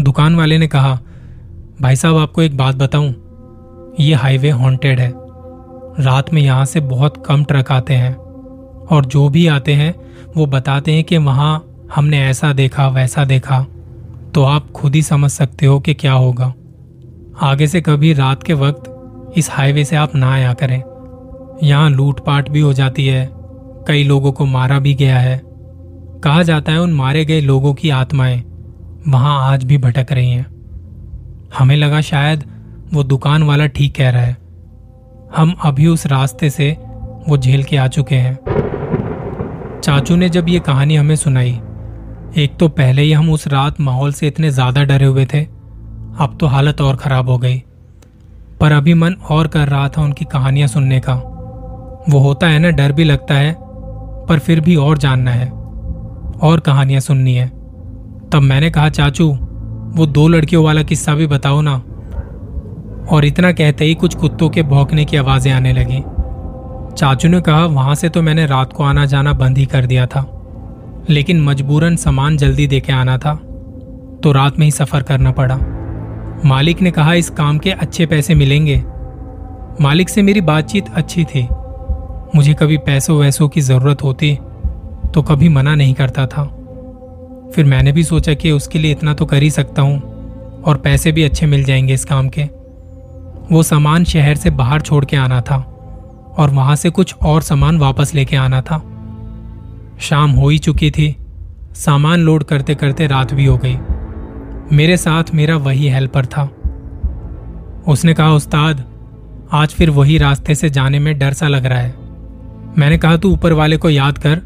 दुकान 0.00 0.36
वाले 0.36 0.58
ने 0.58 0.66
कहा, 0.66 0.98
भाई 1.80 1.96
साहब, 1.96 2.16
आपको 2.16 2.42
एक 2.42 2.56
बात 2.56 2.76
बताऊँ, 2.76 3.14
ये 4.00 4.14
हाईवे 4.14 4.50
हॉन्टेड 4.50 5.00
है। 5.00 5.12
रात 6.00 6.34
में 6.34 6.42
यहाँ 6.42 6.64
से 6.64 6.80
बहुत 6.80 7.24
कम 7.26 7.44
ट्रक 7.44 7.72
आते 7.72 7.94
हैं। 7.94 8.21
और 8.90 9.04
जो 9.04 9.28
भी 9.28 9.46
आते 9.46 9.74
हैं, 9.74 9.94
वो 10.36 10.46
बताते 10.46 10.92
हैं 10.92 11.04
कि 11.04 11.16
वहाँ 11.16 11.68
हमने 11.94 12.26
ऐसा 12.26 12.52
देखा, 12.52 12.88
वैसा 12.88 13.24
देखा। 13.24 13.66
तो 14.34 14.42
आप 14.42 14.70
खुद 14.70 14.94
ही 14.94 15.02
समझ 15.02 15.30
सकते 15.30 15.66
हो 15.66 15.80
कि 15.80 15.94
क्या 15.94 16.12
होगा। 16.12 16.54
आगे 17.42 17.66
से 17.66 17.80
कभी 17.80 18.12
रात 18.12 18.42
के 18.42 18.52
वक्त 18.52 18.88
इस 19.38 19.50
हाईवे 19.50 19.84
से 19.84 19.96
आप 19.96 20.14
ना 20.14 20.32
आया 20.32 20.52
करें। 20.52 20.82
यहाँ 21.62 21.90
लूटपाट 21.90 22.48
भी 22.48 22.60
हो 22.60 22.72
जाती 22.72 23.06
है, 23.06 23.30
कई 23.88 24.04
लोगों 24.04 24.32
को 24.32 24.44
मारा 24.44 24.78
भी 24.78 24.94
गया 24.94 25.18
है। 25.18 25.42
कहा 26.24 26.42
जाता 26.42 26.72
है 26.72 26.80
उन 26.80 26.92
मारे 26.92 27.24
गए 27.24 27.40
लोगों 27.40 27.74
की 27.74 27.90
आत्माएँ 27.90 28.42
वहाँ 29.08 29.52
आज 29.52 29.64
भी 29.64 29.78
भटक 29.78 30.06
रही 30.12 30.30
हैं। 30.30 30.46
हमें 31.58 31.76
लगा 31.76 32.00
शायद 32.00 32.44
वो 32.94 33.04
दुकान 33.04 33.42
वाला 33.42 33.66
ठीक 33.66 33.94
कह 33.94 34.10
रहा 34.10 34.22
है। 34.22 34.36
हम 35.36 35.54
अभी 35.64 35.86
उस 35.86 36.06
रास्ते 36.06 36.50
से 36.50 36.76
वो 37.28 37.36
झेल 37.36 37.64
के 37.64 37.76
आ 37.76 37.86
चुके 37.86 38.14
हैं। 38.14 38.38
चाचू 39.84 40.16
ने 40.16 40.28
जब 40.28 40.48
ये 40.48 40.58
कहानी 40.60 40.96
हमें 40.96 41.16
सुनाई, 41.16 41.50
एक 42.36 42.56
तो 42.60 42.68
पहले 42.68 43.02
ही 43.02 43.12
हम 43.12 43.30
उस 43.30 43.46
रात 43.48 43.80
माहौल 43.80 44.12
से 44.12 44.26
इतने 44.26 44.50
ज़्यादा 44.50 44.84
डरे 44.84 45.06
हुए 45.06 45.26
थे। 45.26 45.40
अब 46.20 46.36
तो 46.40 46.46
हालत 46.46 46.80
और 46.80 46.96
खराब 46.96 47.28
हो 47.28 47.38
गई। 47.38 47.58
पर 48.60 48.72
अभी 48.72 48.94
मन 48.94 49.12
और 49.30 49.46
कर 49.46 49.68
रहा 49.68 49.88
था 49.88 50.02
उनकी 50.02 50.24
कहानियाँ 50.24 50.68
सुनने 50.68 51.00
का। 51.00 51.14
वो 52.08 52.18
होता 52.18 52.46
है 52.46 52.58
ना, 52.58 52.70
डर 52.70 52.92
भी 52.92 53.04
लगता 53.04 53.34
है, 53.34 53.56
पर 54.28 54.38
फिर 54.38 54.60
भी 54.60 54.76
और 54.76 54.98
जानना 54.98 55.30
है, 55.30 55.50
और 56.38 56.60
कहानियाँ 56.60 57.00
सुननी 57.00 57.34
है। 57.34 57.48
तब 58.28 58.40
मैंने 58.42 58.70
कहा, 58.70 58.88
चाचू, 58.88 59.28
वो 59.96 60.06
दो 60.06 60.28
लड़कियों 60.28 60.64
वाला 60.64 60.82
किस्सा 60.82 61.14
भी 61.14 61.26
बताओ 61.26 61.60
ना। 61.60 61.74
और 63.10 63.24
इतना 63.24 63.52
कहते 63.52 63.84
ही 63.84 63.94
कुछ 63.94 64.14
कुत्तों 64.14 64.50
के 64.50 64.62
भौंकने 64.62 65.04
की 65.04 65.16
आवाज़ें 65.16 65.52
आने 65.52 65.72
लगी। 65.72 66.02
चाचू 66.96 67.28
ने 67.28 67.40
कहा, 67.40 67.64
वहाँ 67.66 67.94
से 67.94 68.08
तो 68.08 68.22
मैंने 68.22 68.46
रात 68.46 68.72
को 68.72 68.82
आना 68.84 69.04
जाना 69.06 69.32
बंद 69.32 69.58
ही 69.58 69.66
कर 69.66 69.86
दिया 69.86 70.06
था, 70.06 70.24
लेकिन 71.10 71.40
मजबूरन 71.42 71.96
सामान 71.96 72.36
जल्दी 72.36 72.66
देके 72.66 72.92
आना 72.92 73.16
था 73.18 73.34
तो 74.22 74.32
रात 74.32 74.58
में 74.58 74.64
ही 74.66 74.70
सफ़र 74.70 75.02
करना 75.02 75.30
पड़ा। 75.30 75.58
मालिक 76.44 76.82
ने 76.82 76.90
कहा, 76.90 77.14
इस 77.14 77.30
काम 77.30 77.58
के 77.58 77.70
अच्छे 77.70 78.06
पैसे 78.06 78.34
मिलेंगे। 78.34 78.82
मालिक 79.80 80.08
से 80.08 80.22
मेरी 80.22 80.40
बातचीत 80.40 80.92
अच्छी 80.94 81.24
थी। 81.24 81.46
मुझे 82.34 82.54
कभी 82.54 82.76
पैसों 82.78 83.18
वैसों 83.18 83.48
की 83.48 83.60
ज़रूरत 83.60 84.02
होती 84.02 84.34
तो 85.14 85.22
कभी 85.22 85.48
मना 85.48 85.74
नहीं 85.74 85.94
करता 85.94 86.26
था। 86.26 86.44
फिर 87.54 87.64
मैंने 87.64 87.92
भी 87.92 88.04
सोचा 88.04 88.34
कि 88.34 88.50
उसके 88.50 88.78
लिए 88.78 88.92
इतना 88.92 89.14
तो 89.14 89.26
कर 89.26 89.42
ही 89.42 89.50
सकता 89.50 89.82
हूँ, 89.82 90.00
और 90.62 90.76
पैसे 90.76 91.12
भी 91.12 91.22
अच्छे 91.22 91.46
मिल 91.46 91.64
जाएँगे 91.64 91.94
इस 91.94 92.04
काम 92.04 92.28
के। 92.28 92.42
वो 93.52 93.62
सामान 93.62 94.04
शहर 94.04 94.34
से 94.34 94.50
बाहर 94.52 94.80
छोड़ 94.80 95.04
के 95.04 95.16
आना 95.16 95.40
था। 95.40 95.58
और 96.38 96.50
वहाँ 96.50 96.76
से 96.76 96.90
कुछ 96.90 97.14
और 97.22 97.42
सामान 97.42 97.78
वापस 97.78 98.14
लेके 98.14 98.36
आना 98.36 98.60
था। 98.60 98.78
शाम 100.00 100.30
हो 100.30 100.48
ही 100.48 100.58
चुकी 100.58 100.90
थी। 100.90 101.16
सामान 101.74 102.20
लोड 102.20 102.44
करते 102.44 102.74
करते 102.74 103.06
रात 103.06 103.34
भी 103.34 103.46
हो 103.46 103.60
गई। 103.64 103.78
मेरे 104.76 104.96
साथ 104.96 105.24
मेरा 105.34 105.56
वही 105.56 105.88
हेल्पर 105.88 106.26
था। 106.26 106.56
उसने 107.88 108.14
कहा, 108.14 108.32
उस्ताद, 108.32 108.84
आज 109.52 109.68
फिर 109.68 109.90
वही 109.90 110.18
रास्ते 110.18 110.54
से 110.54 110.70
जाने 110.70 110.98
में 110.98 111.18
डर 111.18 111.32
सा 111.32 111.48
लग 111.48 111.64
रहा 111.64 111.78
है। 111.78 111.94
मैंने 112.78 112.98
कहा, 112.98 113.16
तू 113.16 113.32
ऊपर 113.32 113.52
वाले 113.52 113.76
को 113.76 113.90
याद 113.90 114.18
कर। 114.18 114.40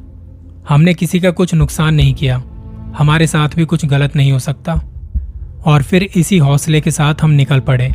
हमने 0.68 0.94
किसी 0.94 1.20
का 1.20 1.30
कुछ 1.30 1.54
नुकसान 1.54 1.94
नहीं 1.94 2.14
किया। 2.14 2.42
हमारे 2.98 3.26
साथ 3.26 3.48
भी 3.56 3.64
कुछ 3.64 3.86
गलत 3.86 4.16
नहीं 4.16 4.32
हो 4.32 4.38
सकता। 4.38 4.80
और 5.66 5.82
फिर 5.82 6.02
इसी 6.02 6.38
हौसले 6.38 6.80
के 6.80 6.90
साथ 6.90 7.14
हम 7.22 7.30
निकल 7.30 7.60
पड़े। 7.60 7.94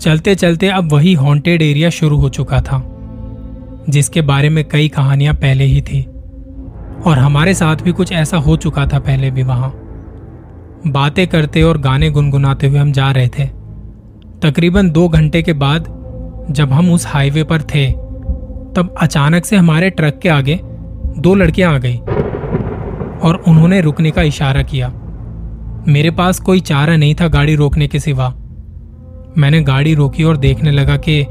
चलते 0.00 0.34
चलते 0.34 0.68
अब 0.68 0.92
वही 0.92 1.12
हॉन्टेड 1.14 1.62
एरिया 1.62 1.90
शुरू 1.90 2.16
हो 2.16 2.28
चुका 2.28 2.60
था, 2.60 2.82
जिसके 3.88 4.20
बारे 4.20 4.48
में 4.48 4.64
कई 4.64 4.88
कहानियाँ 4.88 5.34
पहले 5.34 5.64
ही 5.64 5.82
थी। 5.82 6.02
और 7.06 7.18
हमारे 7.18 7.54
साथ 7.54 7.76
भी 7.76 7.92
कुछ 7.92 8.12
ऐसा 8.12 8.36
हो 8.36 8.56
चुका 8.56 8.86
था 8.86 8.98
पहले 8.98 9.30
भी 9.30 9.42
वहाँ। 9.42 9.72
बातें 10.86 11.26
करते 11.28 11.62
और 11.62 11.78
गाने 11.78 12.10
गुनगुनाते 12.10 12.66
हुए 12.66 12.78
हम 12.78 12.92
जा 12.92 13.10
रहे 13.10 13.28
थे। 13.28 13.46
तकरीबन 14.42 14.90
दो 14.90 15.08
घंटे 15.08 15.42
के 15.42 15.52
बाद, 15.52 15.84
जब 16.50 16.72
हम 16.72 16.90
उस 16.92 17.06
हाईवे 17.06 17.44
पर 17.44 17.62
थे, 17.62 17.90
तब 18.76 18.94
अचानक 19.00 19.44
से 19.44 19.56
हमारे 19.56 19.90
ट्रक 19.90 20.18
के 20.22 20.28
आगे 20.28 20.60
दो 21.18 21.34
लड़कियाँ 21.34 21.74
आ 21.74 21.78
गई, 21.78 21.96
और 23.20 23.42
उन्होंने 23.48 23.80
रुकने 23.80 24.10
का 24.10 24.22
इशारा 24.22 24.62
किया। 24.62 24.92
मेरे 25.88 26.10
पास 26.10 26.40
कोई 26.40 26.60
चारा 26.60 26.96
नहीं 26.96 27.14
था 27.14 27.28
गाड़ी 27.28 27.54
रोकने 27.54 27.88
के 27.88 28.00
सिवा। 28.00 28.34
मैंने 29.38 29.62
गाड़ी 29.62 29.94
रोकी 29.94 30.24
और 30.24 30.36
देखने 30.36 30.70
लगा 30.70 30.96
कि 30.96 31.26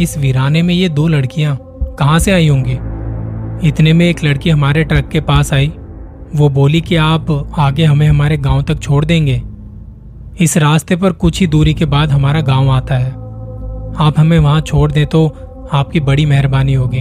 इस 0.00 0.18
वीराने 0.18 0.62
में 0.62 0.74
ये 0.74 0.88
दो 0.88 1.08
लड़कियाँ 1.08 1.58
कहाँ 1.98 2.18
से 2.18 2.32
आई 2.32 2.48
होंगी। 2.48 2.78
इतने 3.68 3.92
में 3.92 4.06
एक 4.06 4.24
लड़की 4.24 4.50
हमारे 4.50 4.84
ट्रक 4.84 5.08
के 5.08 5.20
पास 5.20 5.52
आई। 5.52 5.72
वो 6.36 6.48
बोली 6.48 6.80
कि 6.80 6.96
आप 6.96 7.52
आगे 7.58 7.84
हमें 7.84 8.08
हमारे 8.08 8.36
गाँव 8.36 8.62
तक 8.62 8.78
छोड़ 8.78 9.04
देंगे। 9.04 9.42
इस 10.40 10.56
रास्ते 10.56 10.96
पर 10.96 11.12
कुछ 11.12 11.40
ही 11.40 11.46
दूरी 11.46 11.74
के 11.74 11.84
बाद 11.84 12.10
हमारा 12.10 12.40
गाँव 12.40 12.70
आता 12.70 12.94
है। 12.94 13.10
आप 13.96 14.14
हमें 14.18 14.38
वहाँ 14.38 14.60
छोड़ 14.60 14.92
दें 14.92 15.06
तो 15.06 15.36
आपकी 15.72 16.00
बड़ी 16.00 16.26
मेहरबानी 16.26 16.74
होगी। 16.74 17.00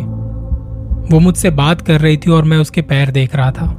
वो 1.13 1.19
मुझसे 1.19 1.49
बात 1.49 1.81
कर 1.81 2.01
रही 2.01 2.17
थी 2.17 2.31
और 2.31 2.43
मैं 2.43 2.57
उसके 2.57 2.81
पैर 2.81 3.11
देख 3.11 3.35
रहा 3.35 3.51
था। 3.51 3.75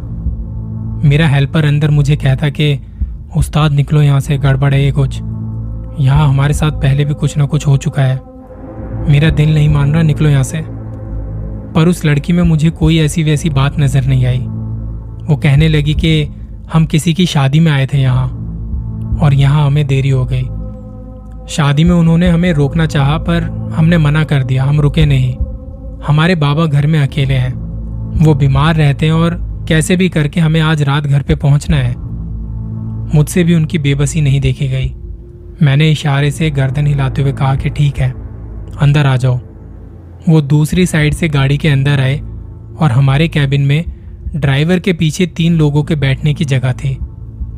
मेरा 1.05 1.29
हेल्पर 1.29 1.65
अंदर 1.65 1.91
मुझे 1.91 2.17
कहता 2.17 2.49
कि, 2.49 2.79
उस्ताद 3.37 3.73
निकलो 3.73 4.03
यहाँ 4.03 4.21
से, 4.21 4.39
गड़बड़ 4.39 4.75
है 4.75 4.85
ये 4.85 4.93
कुछ। 4.93 5.21
यहाँ 5.99 6.29
हमारे 6.29 6.55
साथ 6.55 6.71
पहले 6.73 7.05
भी 7.05 7.15
कुछ 7.15 7.37
ना 7.37 7.45
कुछ 7.45 7.67
हो 7.67 7.77
चुका 7.77 8.03
है। 8.03 8.21
मेरा 9.11 9.31
दिल 9.31 9.55
नहीं 9.55 9.69
मान 9.69 9.93
रहा, 9.93 10.03
निकलो 10.03 10.29
यहाँ 10.29 10.43
से। 10.43 10.63
पर 11.75 11.89
उस 11.89 12.05
लड़की 12.05 12.33
में 12.33 12.43
मुझे 12.43 12.71
कोई 12.71 12.99
ऐसी 12.99 13.23
वैसी 13.23 13.51
बात 13.51 13.79
नज़र 13.81 14.05
नहीं 14.05 14.27
आई। 14.27 14.39
वो 15.29 15.37
कहने 15.37 15.69
लगी 15.69 15.95
कि 15.95 16.23
हम 16.73 16.87
किसी 16.87 17.15
की 17.15 17.27
शादी 17.27 17.61
में 17.61 17.71
आए 17.73 17.87
थे 17.87 17.99
यहाँ, 17.99 18.27
और 19.23 19.35
यहाँ 19.35 19.67
हमें 19.67 19.87
देरी 19.87 20.11
हो 20.11 20.25
गई। 20.25 20.43
शादी 21.55 21.85
में 21.85 21.95
उन्होंने 21.95 22.29
हमें 22.29 22.53
रोकना 22.53 22.87
चाहा, 22.87 23.19
पर 23.19 23.43
हमने 23.75 23.99
मना 23.99 24.25
कर 24.25 24.45
दिया, 24.45 24.65
हम 24.65 24.81
रुके 24.81 25.07
नहीं। 25.07 25.35
हमारे 26.07 26.35
बाबा 26.35 26.67
घर 26.67 26.87
में 26.87 26.99
अकेले 27.01 27.35
हैं। 27.35 27.55
वो 28.25 28.35
बीमार 28.35 28.75
रहते 28.77 29.07
हैं, 29.07 29.13
और 29.13 29.39
कैसे 29.69 29.97
भी 29.97 30.09
करके 30.09 30.41
हमें 30.41 30.61
आज 30.61 30.83
रात 30.83 31.07
घर 31.07 31.23
पे 31.23 31.35
पहुँचना 31.35 31.77
है। 31.77 31.95
मुझसे 33.15 33.45
भी 33.45 33.55
उनकी 33.55 33.79
बेबसी 33.79 34.21
नहीं 34.21 34.41
देखी 34.41 34.69
गई। 34.69 34.95
मैंने 35.63 35.91
इशारे 35.91 36.31
से 36.31 36.51
गर्दन 36.51 36.87
हिलाते 36.87 37.23
हुए 37.23 37.33
कहा 37.33 37.55
कि 37.55 37.71
ठीक 37.71 37.99
है, 37.99 38.11
अंदर 38.79 39.07
आ 39.07 39.17
जाओ। 39.17 39.39
वो 40.29 40.41
दूसरी 40.41 40.87
साइड 40.87 41.15
से 41.15 41.29
गाड़ी 41.29 41.59
के 41.59 41.69
अंदर 41.69 42.01
आए 42.01 42.19
और 42.81 42.91
हमारे 42.93 43.29
कैबिन 43.29 43.67
में 43.67 43.85
ड्राइवर 44.37 44.79
के 44.79 44.93
पीछे 44.93 45.27
तीन 45.27 45.55
लोगों 45.55 45.83
के 45.83 45.95
बैठने 45.95 46.35
की 46.35 46.45
जगह 46.45 46.73
थी। 46.73 46.95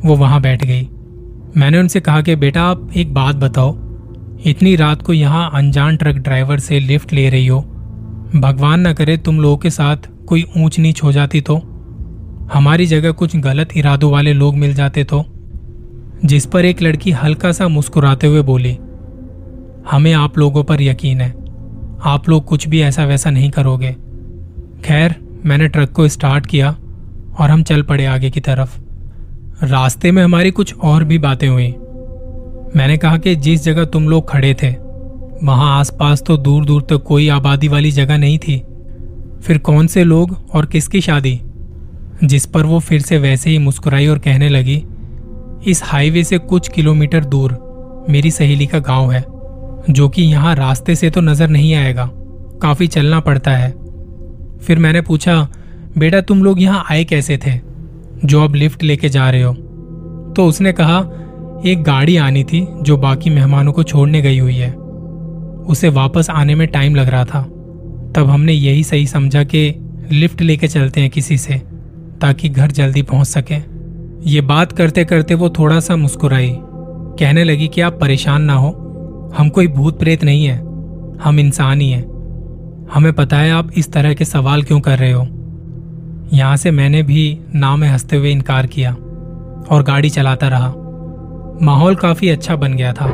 वो 0.04 0.16
वहाँ 0.16 0.40
बैठ 0.40 0.64
गई। 0.64 0.88
मैंने 1.56 1.78
उनसे 1.78 2.00
कहा 2.00 2.20
कि, 2.20 2.36
बेटा, 2.36 2.62
आप 2.62 2.90
एक 2.96 3.14
बात 3.14 3.36
बताओ। 3.36 3.76
इतनी 4.46 4.76
रात 4.76 5.02
को 5.02 5.12
यहाँ 5.12 5.50
अनजान 5.54 5.96
ट्रक 5.96 6.16
ड्राइवर 6.16 6.58
से 6.58 6.80
लिफ्ट 6.80 7.12
ले 7.12 7.28
रही 7.30 7.46
हो। 7.46 7.60
भगवान 8.36 8.86
न 8.86 8.92
करे 8.92 9.16
तुम 9.16 9.40
लोगों 9.40 9.56
के 9.56 9.70
साथ 9.70 9.96
कोई 10.26 10.44
ऊंच 10.56 10.78
नीच 10.78 11.02
हो 11.02 11.12
जाती 11.12 11.40
तो। 11.40 11.56
हमारी 12.52 12.86
जगह 12.86 13.10
कुछ 13.10 13.36
गलत 13.36 13.68
इरादों 13.76 14.12
वाले 14.12 14.32
लोग 14.32 14.56
मिल 14.56 14.74
जाते 14.74 15.04
तो। 15.04 15.24
जिस 16.24 16.46
पर 16.46 16.64
एक 16.64 16.82
लड़की 16.82 17.10
हल्का 17.10 17.52
सा 17.52 17.68
मुस्कुराते 17.68 18.26
हुए 18.26 18.42
बोली, 18.42 18.78
हमें 19.90 20.12
आप 20.12 20.38
लोगों 20.38 20.64
पर 20.64 20.82
यकीन 20.82 21.20
है। 21.20 21.34
आप 22.04 22.28
लोग 22.28 22.44
कुछ 22.44 22.68
भी 22.68 22.80
ऐसा 22.80 23.04
वैसा 23.04 23.30
नहीं 23.30 23.50
करोगे। 23.50 23.96
खैर, 24.84 25.14
मैंने 25.44 25.68
ट्रक 25.68 25.90
को 25.90 26.08
स्टार्ट 26.08 26.46
किया 26.46 26.76
और 27.38 27.50
हम 27.50 27.62
चल 27.62 27.82
पड़े 27.82 28.06
आगे 28.06 28.30
की 28.30 28.40
तरफ़। 28.40 28.80
रास्ते 29.64 30.12
में 30.12 30.24
हमारी 30.24 30.50
कुछ 30.50 30.74
और 30.74 31.04
भी 31.04 31.18
बातें 31.18 31.48
हुई। 31.48 31.68
मैंने 32.76 32.96
कहा 32.96 33.16
कि 33.16 33.36
जिस 33.36 33.64
जगह 33.64 33.84
तुम 33.84 34.08
लोग 34.08 34.30
खड़े 34.30 34.54
थे, 34.54 34.70
वहाँ 35.46 35.80
आसपास 35.80 36.22
तो 36.26 36.36
दूर 36.36 36.64
दूर 36.64 36.82
तक 36.82 36.88
तो 36.88 36.98
कोई 36.98 37.28
आबादी 37.28 37.68
वाली 37.68 37.90
जगह 37.90 38.18
नहीं 38.18 38.38
थी। 38.38 38.62
फिर 39.42 39.58
कौन 39.58 39.86
से 39.86 40.04
लोग 40.04 40.36
और 40.54 40.66
किसकी 40.66 41.00
शादी? 41.00 41.40
जिस 42.24 42.46
पर 42.46 42.62
वो 42.62 42.78
फिर 42.78 43.00
से 43.00 43.18
वैसे 43.18 43.50
ही 43.50 43.58
मुस्कुराई 43.58 44.06
और 44.06 44.18
कहने 44.18 44.48
लगी 44.48 44.84
इस 45.66 45.80
हाईवे 45.84 46.24
से 46.24 46.38
कुछ 46.38 46.68
किलोमीटर 46.68 47.24
दूर 47.24 47.52
मेरी 48.10 48.30
सहेली 48.30 48.66
का 48.66 48.78
गाँव 48.78 49.12
है, 49.12 49.24
जो 49.90 50.08
कि 50.08 50.22
यहाँ 50.22 50.54
रास्ते 50.54 50.94
से 50.94 51.10
तो 51.10 51.20
नज़र 51.20 51.48
नहीं 51.48 51.74
आएगा। 51.74 52.10
काफ़ी 52.62 52.86
चलना 52.86 53.20
पड़ता 53.20 53.50
है। 53.50 53.70
फिर 54.58 54.78
मैंने 54.78 55.00
पूछा, 55.00 55.48
बेटा, 55.98 56.20
तुम 56.20 56.44
लोग 56.44 56.62
यहाँ 56.62 56.84
आए 56.90 57.04
कैसे 57.04 57.38
थे? 57.46 57.60
जो 58.24 58.44
अब 58.44 58.54
लिफ्ट 58.54 58.82
लेके 58.82 59.08
जा 59.08 59.30
रहे 59.30 59.42
हो। 59.42 59.54
तो 60.36 60.46
उसने 60.46 60.72
कहा, 60.72 60.98
एक 61.66 61.82
गाड़ी 61.82 62.16
आनी 62.16 62.44
थी, 62.44 62.68
जो 62.82 62.96
बाकी 62.96 63.30
मेहमानों 63.30 63.72
को 63.72 63.82
छोड़ने 63.82 64.22
गई 64.22 64.38
हुई 64.38 64.56
है। 64.56 64.72
उसे 65.66 65.88
वापस 65.88 66.30
आने 66.30 66.54
में 66.54 66.68
टाइम 66.68 66.94
लग 66.94 67.08
रहा 67.08 67.24
था। 67.24 67.42
तब 68.16 68.26
हमने 68.30 68.52
यही 68.52 68.84
सही 68.84 69.06
समझा 69.06 69.44
कि 69.44 69.74
लिफ्ट 70.12 70.40
लेके 70.40 70.68
चलते 70.68 71.00
हैं 71.00 71.10
किसी 71.10 71.38
से, 71.38 71.54
ताकि 72.20 72.48
घर 72.48 72.70
जल्दी 72.70 73.02
पहुँच 73.02 73.26
सके। 73.26 73.71
ये 74.26 74.40
बात 74.40 74.72
करते 74.72 75.04
करते 75.04 75.34
वो 75.34 75.50
थोड़ा 75.50 75.80
सा 75.80 75.96
मुस्कुराई। 75.96 76.56
कहने 77.18 77.44
लगी 77.44 77.68
कि 77.68 77.80
आप 77.80 77.98
परेशान 78.00 78.42
ना 78.42 78.54
हो। 78.54 78.68
हम 79.38 79.48
कोई 79.48 79.68
भूत 79.68 79.98
प्रेत 79.98 80.24
नहीं 80.24 80.44
है। 80.44 80.58
हम 81.22 81.40
इंसान 81.40 81.80
ही 81.80 81.90
हैं। 81.90 82.04
हमें 82.94 83.12
पता 83.12 83.36
है 83.36 83.50
आप 83.50 83.70
इस 83.76 83.92
तरह 83.92 84.14
के 84.14 84.24
सवाल 84.24 84.62
क्यों 84.62 84.80
कर 84.80 84.98
रहे 84.98 85.12
हो। 85.12 85.28
यहाँ 86.32 86.56
से 86.56 86.70
मैंने 86.70 87.02
भी 87.02 87.40
नाव 87.54 87.76
में 87.76 87.88
हँसते 87.88 88.16
हुए 88.16 88.32
इनकार 88.32 88.66
किया 88.66 88.92
और 89.70 89.82
गाड़ी 89.86 90.10
चलाता 90.10 90.48
रहा। 90.48 90.72
माहौल 91.62 91.94
काफ़ी 91.94 92.28
अच्छा 92.28 92.56
बन 92.56 92.74
गया 92.74 92.92
था। 92.92 93.06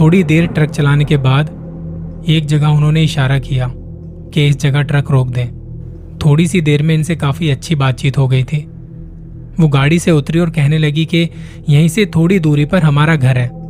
थोड़ी 0.00 0.24
देर 0.24 0.46
ट्रक 0.46 0.70
चलाने 0.70 1.04
के 1.04 1.16
बाद 1.16 1.50
एक 2.28 2.46
जगह 2.46 2.66
उन्होंने 2.66 3.02
इशारा 3.02 3.38
किया 3.38 3.72
कि 4.34 4.46
इस 4.46 4.60
जगह 4.60 4.82
ट्रक 4.82 5.10
रोक 5.10 5.28
दें। 5.28 5.48
थोड़ी 6.24 6.46
सी 6.46 6.60
देर 6.60 6.82
में 6.82 6.94
इनसे 6.94 7.16
काफ़ी 7.16 7.50
अच्छी 7.50 7.74
बातचीत 7.74 8.18
हो 8.18 8.28
गई 8.28 8.44
थी। 8.44 8.68
वो 9.60 9.68
गाड़ी 9.68 9.98
से 9.98 10.10
उतरी 10.10 10.38
और 10.38 10.50
कहने 10.50 10.78
लगी 10.78 11.04
कि, 11.04 11.28
यहीं 11.68 11.88
से 11.88 12.06
थोड़ी 12.06 12.38
दूरी 12.38 12.64
पर 12.64 12.82
हमारा 12.82 13.16
घर 13.16 13.38
है। 13.38 13.62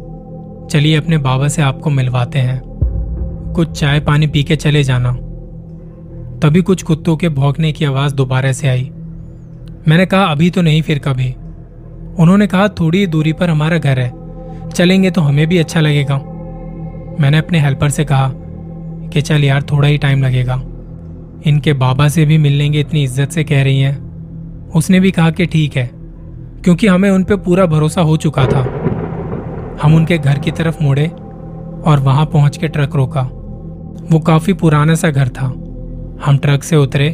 चलिए 0.69 0.97
अपने 0.97 1.19
बाबा 1.19 1.49
से 1.49 1.62
आपको 1.62 1.91
मिलवाते 1.91 2.39
हैं। 2.39 2.62
कुछ 3.57 3.71
चाय 3.71 4.01
पानी 4.01 4.27
पी 4.27 4.43
के 4.43 4.57
चले 4.57 4.83
जाना। 4.83 5.12
तभी 6.39 6.62
कुछ 6.62 6.83
कुत्तों 6.83 7.17
के 7.17 7.29
भौंकने 7.29 7.73
की 7.73 7.85
आवाज़ 7.85 8.15
दोबारा 8.15 8.53
से 8.53 8.69
आई। 8.69 8.91
मैंने 9.89 10.07
कहा, 10.07 10.25
अभी 10.25 10.51
तो 10.51 10.62
नहीं 10.62 10.83
फिर 10.83 10.99
कभी। 10.99 11.35
उन्होंने 12.19 12.47
कहा, 12.47 12.69
थोड़ी 12.69 13.07
दूरी 13.07 13.33
पर 13.33 13.51
हमारा 13.51 13.79
घर 13.79 13.99
है। 13.99 14.12
चलेंगे 14.71 15.11
तो 15.11 15.21
हमें 15.21 15.47
भी 15.47 15.59
अच्छा 15.59 15.81
लगेगा। 15.81 16.17
मैंने 17.21 17.39
अपने 17.39 17.61
हेल्पर 17.61 17.89
से 17.89 18.05
कहा 18.05 18.33
कि, 19.09 19.21
चल 19.21 19.45
यार, 19.45 19.62
थोड़ा 19.62 19.89
ही 19.89 19.99
टाइम 19.99 20.23
लगेगा। 20.23 20.62
इनके 21.47 21.73
बाबा 21.73 22.09
से 22.09 22.25
भी 22.25 22.39
मिल 22.39 22.53
लेंगे 22.53 22.81
इतनी 22.81 23.05
इज़्ज़त 23.05 23.31
से 23.31 23.45
कह 23.45 23.62
रही 23.62 23.81
हैं। 23.81 24.12
उसने 24.75 25.00
भी 25.00 25.11
कहा 25.11 25.31
कि 25.31 25.47
ठीक 25.47 25.76
है, 25.76 25.91
क्योंकि 26.64 26.87
हमें 26.87 27.11
उन 27.11 27.25
पर 27.25 27.37
पूरा 27.37 27.67
भरोसा 27.67 28.00
हो 28.00 28.17
चुका 28.17 28.45
था। 28.47 28.61
हम 29.83 29.95
उनके 29.95 30.19
घर 30.19 30.38
की 30.38 30.50
तरफ़ 30.50 30.83
मुड़े 30.83 31.07
और 31.87 32.00
वहाँ 32.00 32.26
पहुँच 32.26 32.57
के 32.57 32.69
ट्रक 32.69 32.97
रोका। 32.97 33.23
वो 34.12 34.19
काफ़ी 34.19 34.52
पुराना 34.52 34.95
सा 34.95 35.11
घर 35.11 35.29
था। 35.29 35.47
हम 36.25 36.38
ट्रक 36.43 36.62
से 36.62 36.76
उतरे 36.76 37.11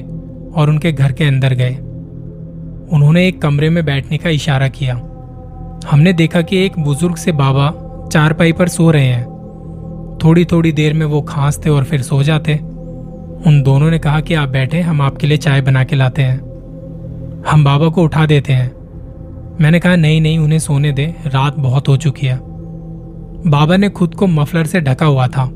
और 0.55 0.69
उनके 0.69 0.93
घर 0.93 1.13
के 1.13 1.25
अंदर 1.25 1.55
गए। 1.55 1.75
उन्होंने 2.93 3.27
एक 3.29 3.43
कमरे 3.43 3.71
में 3.71 3.85
बैठने 3.85 4.19
का 4.19 4.31
इशारा 4.31 4.69
किया। 4.69 4.95
हमने 5.91 6.13
देखा 6.13 6.43
कि 6.43 6.65
एक 6.65 6.79
बुज़ुर्ग 6.79 7.17
से 7.17 7.33
बाबा 7.33 7.71
चारपाई 8.13 8.53
पर 8.53 8.69
सो 8.69 8.91
रहे 8.91 9.07
हैं। 9.07 9.25
थोड़ी 10.25 10.45
थोड़ी 10.45 10.73
देर 10.73 10.95
में 10.95 11.07
वो 11.07 11.23
खांसते 11.23 11.71
और 11.71 11.85
फिर 11.85 12.03
सो 12.03 12.23
जाते। 12.23 12.55
उन 13.47 13.63
दोनों 13.63 13.91
ने 13.91 13.99
कहा 13.99 14.21
कि 14.21 14.35
आप 14.35 14.49
बैठे, 14.49 14.81
हम 14.81 15.03
आपके 15.03 15.27
लिए 15.27 15.37
चाय 15.37 15.61
बना 15.61 15.85
के 15.85 15.97
लाते 15.97 16.23
हैं। 16.23 16.48
हम 17.47 17.65
बाबा 17.65 17.89
को 17.89 18.03
उठा 18.03 18.27
देते 18.27 18.53
हैं। 18.53 18.73
मैंने 19.61 19.81
कहा, 19.81 19.97
नहीं 19.97 20.21
नहीं, 20.21 20.39
उन्हें 20.39 20.59
सोने 20.59 20.93
दे, 20.93 21.15
रात 21.27 21.57
बहुत 21.57 21.89
हो 21.89 21.97
चुकी 21.97 22.27
है। 22.27 22.41
बाबा 23.47 23.77
ने 23.77 23.89
खुद 23.89 24.15
को 24.15 24.27
मफलर 24.27 24.65
से 24.65 24.81
ढका 24.81 25.07
हुआ 25.07 25.27
था। 25.27 25.51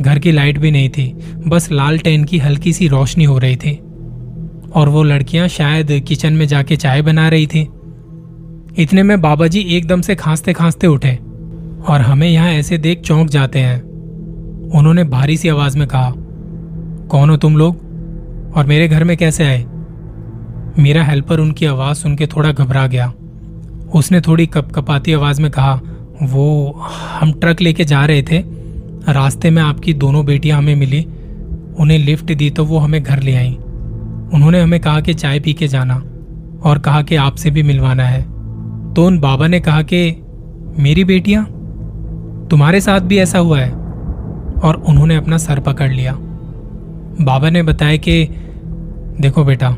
घर 0.00 0.18
की 0.18 0.32
लाइट 0.32 0.58
भी 0.58 0.70
नहीं 0.70 0.88
थी, 0.88 1.18
बस 1.48 1.72
लाल 1.72 1.98
टेन 1.98 2.24
की 2.24 2.38
हल्की 2.38 2.72
सी 2.72 2.88
रोशनी 2.88 3.24
हो 3.24 3.38
रही 3.38 3.56
थी। 3.56 3.80
और 4.74 4.88
वो 4.88 5.02
लड़कियाँ 5.02 5.48
शायद 5.48 6.04
किचन 6.08 6.32
में 6.32 6.46
जाके 6.46 6.76
चाय 6.76 7.02
बना 7.02 7.28
रही 7.28 7.46
थी। 7.46 7.68
इतने 8.78 9.02
में 9.02 9.20
बाबा 9.20 9.46
जी 9.46 9.60
एकदम 9.60 10.00
से 10.00 10.14
खांसते 10.14 10.52
खांसते 10.52 10.86
उठे 10.86 11.18
और 11.88 12.00
हमें 12.00 12.28
यहाँ 12.28 12.48
ऐसे 12.48 12.78
देख 12.78 13.00
चौंक 13.00 13.28
जाते 13.28 13.58
हैं। 13.58 13.82
उन्होंने 14.74 15.04
भारी 15.04 15.36
सी 15.36 15.48
आवाज़ 15.48 15.78
में 15.78 15.88
कहा, 15.88 16.12
कौन 17.08 17.30
हो 17.30 17.36
तुम 17.36 17.56
लोग? 17.56 17.76
और 18.56 18.66
मेरे 18.66 18.88
घर 18.88 19.04
में 19.04 19.16
कैसे 19.16 19.44
आए? 19.44 19.66
मेरा 20.78 21.04
हेल्पर 21.04 21.40
उनकी 21.40 21.66
आवाज़ 21.66 21.96
सुन 21.96 22.16
के 22.16 22.26
थोड़ा 22.26 22.52
घबरा 22.52 22.86
गया। 22.86 23.12
उसने 23.94 24.20
थोड़ी 24.20 24.46
कपकपाती 24.46 25.12
आवाज़ 25.12 25.42
में 25.42 25.50
कहा, 25.50 25.80
वो, 26.22 26.80
हम 27.20 27.32
ट्रक 27.32 27.60
लेके 27.60 27.84
जा 27.84 28.06
रहे 28.06 28.22
थे। 28.22 28.38
रास्ते 29.08 29.50
में 29.50 29.62
आपकी 29.62 29.94
दोनों 29.94 30.26
बेटियाँ 30.26 30.58
हमें 30.58 30.76
मिली। 30.76 31.06
उन्हें 31.78 31.98
लिफ्ट 31.98 32.34
दी 32.34 32.50
तो 32.50 32.64
वो 32.64 32.78
हमें 32.78 33.02
घर 33.02 33.22
ले 33.22 33.34
आई। 33.34 33.54
उन्होंने 34.34 34.60
हमें 34.60 34.80
कहा 34.80 35.00
कि 35.00 35.14
चाय 35.14 35.40
पी 35.40 35.52
के 35.52 35.68
जाना 35.68 36.02
और 36.62 36.78
कहा 36.78 37.02
कि 37.02 37.16
आपसे 37.16 37.50
भी 37.50 37.62
मिलवाना 37.62 38.04
है। 38.04 38.22
तो 38.94 39.06
उन 39.06 39.18
बाबा 39.18 39.46
ने 39.46 39.60
कहा 39.60 39.82
कि, 39.82 40.22
मेरी 40.78 41.04
बेटियाँ? 41.04 41.44
तुम्हारे 42.50 42.80
साथ 42.80 43.00
भी 43.00 43.18
ऐसा 43.18 43.38
हुआ 43.38 43.60
है? 43.60 43.70
और 44.64 44.84
उन्होंने 44.88 45.16
अपना 45.16 45.36
सर 45.36 45.60
पकड़ 45.60 45.92
लिया। 45.92 46.12
बाबा 47.20 47.50
ने 47.50 47.62
बताया 47.62 47.96
कि, 47.96 48.28
देखो 49.20 49.44
बेटा 49.44 49.76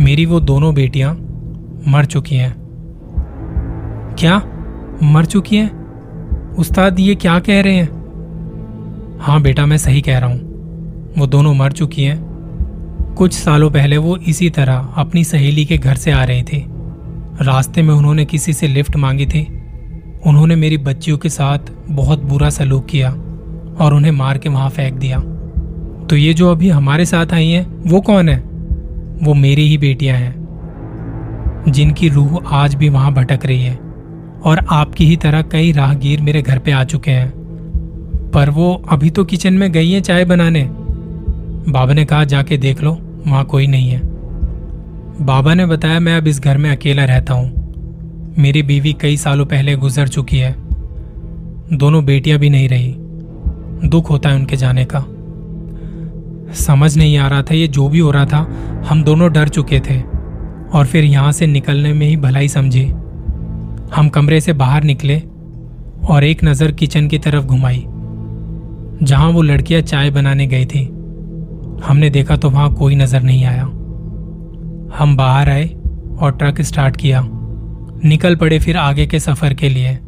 मेरी 0.00 0.26
वो 0.26 0.40
दोनों 0.40 0.74
बेटियाँ 0.74 1.14
मर 1.88 2.04
चुकी 2.04 2.36
हैं। 2.36 2.54
क्या? 4.18 4.42
मर 5.02 5.24
चुकी 5.24 5.56
हैं? 5.56 5.82
उस्ताद, 6.54 7.00
ये 7.00 7.14
क्या 7.14 7.38
कह 7.38 7.60
रहे 7.60 7.74
हैं? 7.74 7.88
हाँ 9.20 9.42
बेटा, 9.42 9.66
मैं 9.66 9.76
सही 9.76 10.00
कह 10.00 10.18
रहा 10.18 10.30
हूँ। 10.30 10.40
वो 11.18 11.26
दोनों 11.26 11.54
मर 11.54 11.72
चुकी 11.72 12.04
हैं। 12.04 12.32
कुछ 13.18 13.32
सालों 13.32 13.70
पहले 13.70 13.96
वो 13.96 14.16
इसी 14.16 14.50
तरह 14.50 14.88
अपनी 14.96 15.24
सहेली 15.24 15.64
के 15.64 15.78
घर 15.78 15.94
से 15.94 16.10
आ 16.10 16.24
रही 16.24 16.42
थी। 16.42 16.66
रास्ते 17.40 17.82
में 17.82 17.94
उन्होंने 17.94 18.24
किसी 18.24 18.52
से 18.52 18.68
लिफ्ट 18.68 18.96
मांगी 18.96 19.26
थी। 19.26 19.60
उन्होंने 20.26 20.56
मेरी 20.56 20.78
बच्चियों 20.78 21.18
के 21.18 21.28
साथ 21.28 21.58
बहुत 21.88 22.22
बुरा 22.22 22.50
सलूक 22.50 22.86
किया 22.86 23.10
और 23.80 23.94
उन्हें 23.94 24.12
मार 24.12 24.38
के 24.38 24.48
वहाँ 24.48 24.70
फेंक 24.70 24.94
दिया। 24.94 25.18
तो 26.06 26.16
ये 26.16 26.34
जो 26.34 26.50
अभी 26.50 26.68
हमारे 26.68 27.04
साथ 27.04 27.32
आई 27.32 27.48
हैं, 27.48 27.82
वो 27.86 28.00
कौन 28.00 28.28
है? 28.28 28.51
वो 29.22 29.34
मेरी 29.34 29.68
ही 29.68 29.78
बेटियाँ 29.78 30.16
हैं, 30.16 31.64
जिनकी 31.68 32.08
रूह 32.08 32.40
आज 32.46 32.74
भी 32.74 32.88
वहाँ 32.88 33.12
भटक 33.14 33.46
रही 33.46 33.62
है 33.62 33.76
और 34.44 34.66
आपकी 34.70 35.06
ही 35.06 35.16
तरह 35.16 35.42
कई 35.42 35.72
राहगीर 35.72 36.20
मेरे 36.20 36.42
घर 36.42 36.58
पे 36.58 36.72
आ 36.72 36.84
चुके 36.84 37.10
हैं। 37.10 37.32
पर 38.34 38.50
वो 38.50 38.82
अभी 38.90 39.10
तो 39.10 39.24
किचन 39.24 39.54
में 39.54 39.72
गई 39.72 39.90
है 39.90 40.00
चाय 40.00 40.24
बनाने। 40.24 40.68
बाबा 41.68 41.92
ने 41.92 42.04
कहा, 42.04 42.24
जाके 42.24 42.56
देख 42.56 42.82
लो, 42.82 42.98
वहाँ 43.26 43.44
कोई 43.44 43.66
नहीं 43.66 43.90
है। 43.90 44.00
बाबा 45.26 45.54
ने 45.54 45.66
बताया, 45.66 46.00
मैं 46.00 46.16
अब 46.16 46.26
इस 46.26 46.40
घर 46.40 46.58
में 46.58 46.70
अकेला 46.70 47.04
रहता 47.04 47.34
हूँ। 47.34 47.62
मेरी 48.38 48.62
बीवी 48.62 48.92
कई 48.92 49.16
सालों 49.16 49.46
पहले 49.46 49.76
गुजर 49.76 50.08
चुकी 50.08 50.38
है। 50.38 50.56
दोनों 51.72 52.04
बेटियाँ 52.04 52.38
भी 52.38 52.50
नहीं 52.50 52.68
रही। 52.68 52.94
दुख 53.88 54.10
होता 54.10 54.28
है 54.28 54.36
उनके 54.36 54.56
जाने 54.56 54.84
का। 54.84 55.04
समझ 56.56 56.96
नहीं 56.96 57.16
आ 57.18 57.28
रहा 57.28 57.42
था 57.42 57.54
ये 57.54 57.66
जो 57.68 57.88
भी 57.88 57.98
हो 57.98 58.10
रहा 58.10 58.24
था, 58.24 58.46
हम 58.88 59.02
दोनों 59.04 59.32
डर 59.32 59.48
चुके 59.48 59.80
थे। 59.80 60.00
और 60.70 60.86
फिर 60.86 61.04
यहाँ 61.04 61.32
से 61.32 61.46
निकलने 61.46 61.92
में 61.92 62.06
ही 62.06 62.16
भलाई 62.16 62.48
समझी। 62.48 62.84
हम 63.94 64.08
कमरे 64.08 64.40
से 64.40 64.52
बाहर 64.52 64.84
निकले 64.84 65.18
और 66.06 66.24
एक 66.24 66.44
नज़र 66.44 66.72
किचन 66.72 67.08
की 67.08 67.18
तरफ़ 67.18 67.44
घुमाई, 67.44 67.84
जहाँ 69.02 69.28
वो 69.28 69.42
लड़कियाँ 69.42 69.80
चाय 69.82 70.10
बनाने 70.10 70.46
गई 70.46 70.66
थी। 70.66 70.84
हमने 71.84 72.10
देखा 72.10 72.36
तो 72.36 72.50
वहाँ 72.50 72.72
कोई 72.74 72.94
नज़र 72.94 73.22
नहीं 73.22 73.44
आया। 73.44 73.64
हम 74.94 75.16
बाहर 75.16 75.50
आए 75.50 75.68
और 76.18 76.36
ट्रक 76.38 76.60
स्टार्ट 76.60 76.96
किया। 76.96 77.22
निकल 78.04 78.36
पड़े 78.36 78.58
फिर 78.58 78.76
आगे 78.76 79.06
के 79.06 79.20
सफ़र 79.20 79.54
के 79.54 79.68
लिए। 79.68 79.98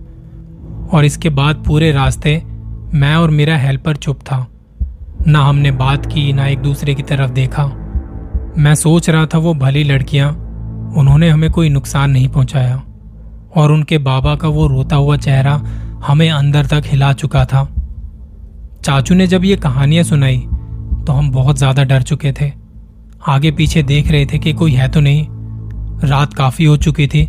और 0.93 1.05
इसके 1.05 1.31
बाद 1.31 1.63
पूरे 1.67 1.91
रास्ते 1.93 2.43
मैं 2.95 3.15
और 3.17 3.31
मेरा 3.31 3.57
हेल्पर 3.57 3.97
चुप 3.97 4.21
था। 4.23 4.47
ना 5.29 5.41
हमने 5.41 5.71
बात 5.71 6.07
की, 6.07 6.33
ना 6.33 6.47
एक 6.47 6.59
दूसरे 6.59 6.95
की 6.95 7.03
तरफ़ 7.03 7.31
देखा। 7.31 7.65
मैं 8.59 8.75
सोच 8.75 9.11
रहा 9.11 9.27
था 9.27 9.39
वो 9.39 9.55
भली 9.55 9.85
लड़कियाँ, 9.85 10.31
उन्होंने 10.97 11.29
हमें 11.29 11.51
कोई 11.51 11.69
नुकसान 11.69 12.11
नहीं 12.11 12.29
पहुँचाया। 12.29 12.83
और 13.57 13.73
उनके 13.73 13.99
बाबा 13.99 14.35
का 14.37 14.49
वो 14.49 14.67
रोता 14.67 14.97
हुआ 14.97 15.17
चेहरा 15.17 15.55
हमें 16.07 16.31
अंदर 16.31 16.67
तक 16.67 16.83
हिला 16.87 17.13
चुका 17.13 17.45
था। 17.45 17.69
चाचू 18.85 19.15
ने 19.15 19.27
जब 19.27 19.45
ये 19.45 19.57
कहानियाँ 19.57 20.05
सुनाई 20.05 20.39
तो 21.07 21.13
हम 21.13 21.31
बहुत 21.31 21.59
ज़्यादा 21.59 21.85
डर 21.85 22.03
चुके 22.03 22.33
थे। 22.33 22.53
आगे 23.27 23.51
पीछे 23.51 23.83
देख 23.83 24.11
रहे 24.11 24.27
थे 24.27 24.39
कि 24.39 24.53
कोई 24.53 24.73
है 24.73 24.89
तो 24.89 25.01
नहीं। 25.01 25.27
रात 26.09 26.35
काफ़ी 26.35 26.65
हो 26.65 26.77
चुकी 26.77 27.07
थी। 27.07 27.29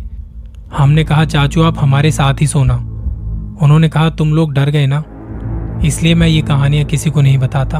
हमने 0.76 1.04
कहा, 1.04 1.24
चाचू, 1.24 1.62
आप 1.62 1.78
हमारे 1.78 2.10
साथ 2.10 2.34
ही 2.40 2.46
सोना। 2.46 2.74
उन्होंने 3.62 3.88
कहा, 3.88 4.10
तुम 4.10 4.34
लोग 4.34 4.52
डर 4.52 4.70
गए 4.70 4.86
ना? 4.86 5.04
इसलिए 5.84 6.14
मैं 6.14 6.28
ये 6.28 6.42
कहानियाँ 6.42 6.84
किसी 6.84 7.10
को 7.10 7.20
नहीं 7.20 7.38
बताता। 7.38 7.78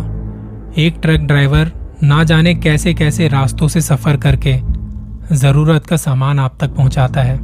एक 0.78 0.98
ट्रक 1.02 1.20
ड्राइवर 1.20 1.72
ना 2.02 2.24
जाने 2.24 2.54
कैसे 2.54 2.94
कैसे 2.94 3.28
रास्तों 3.28 3.68
से 3.68 3.80
सफ़र 3.80 4.16
करके 4.16 4.60
ज़रूरत 5.36 5.86
का 5.86 5.96
सामान 5.96 6.38
आप 6.38 6.58
तक 6.60 6.68
पहुंचाता 6.68 7.22
है। 7.22 7.38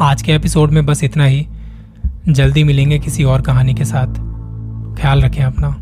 आज 0.00 0.22
के 0.22 0.32
एपिसोड 0.32 0.70
में 0.70 0.86
बस 0.86 1.04
इतना 1.04 1.24
ही। 1.24 1.46
जल्दी 2.28 2.64
मिलेंगे 2.64 2.98
किसी 2.98 3.24
और 3.24 3.40
कहानी 3.40 3.74
के 3.74 3.84
साथ। 3.84 4.14
ख्याल 5.00 5.22
रखें 5.22 5.44
अपना। 5.44 5.81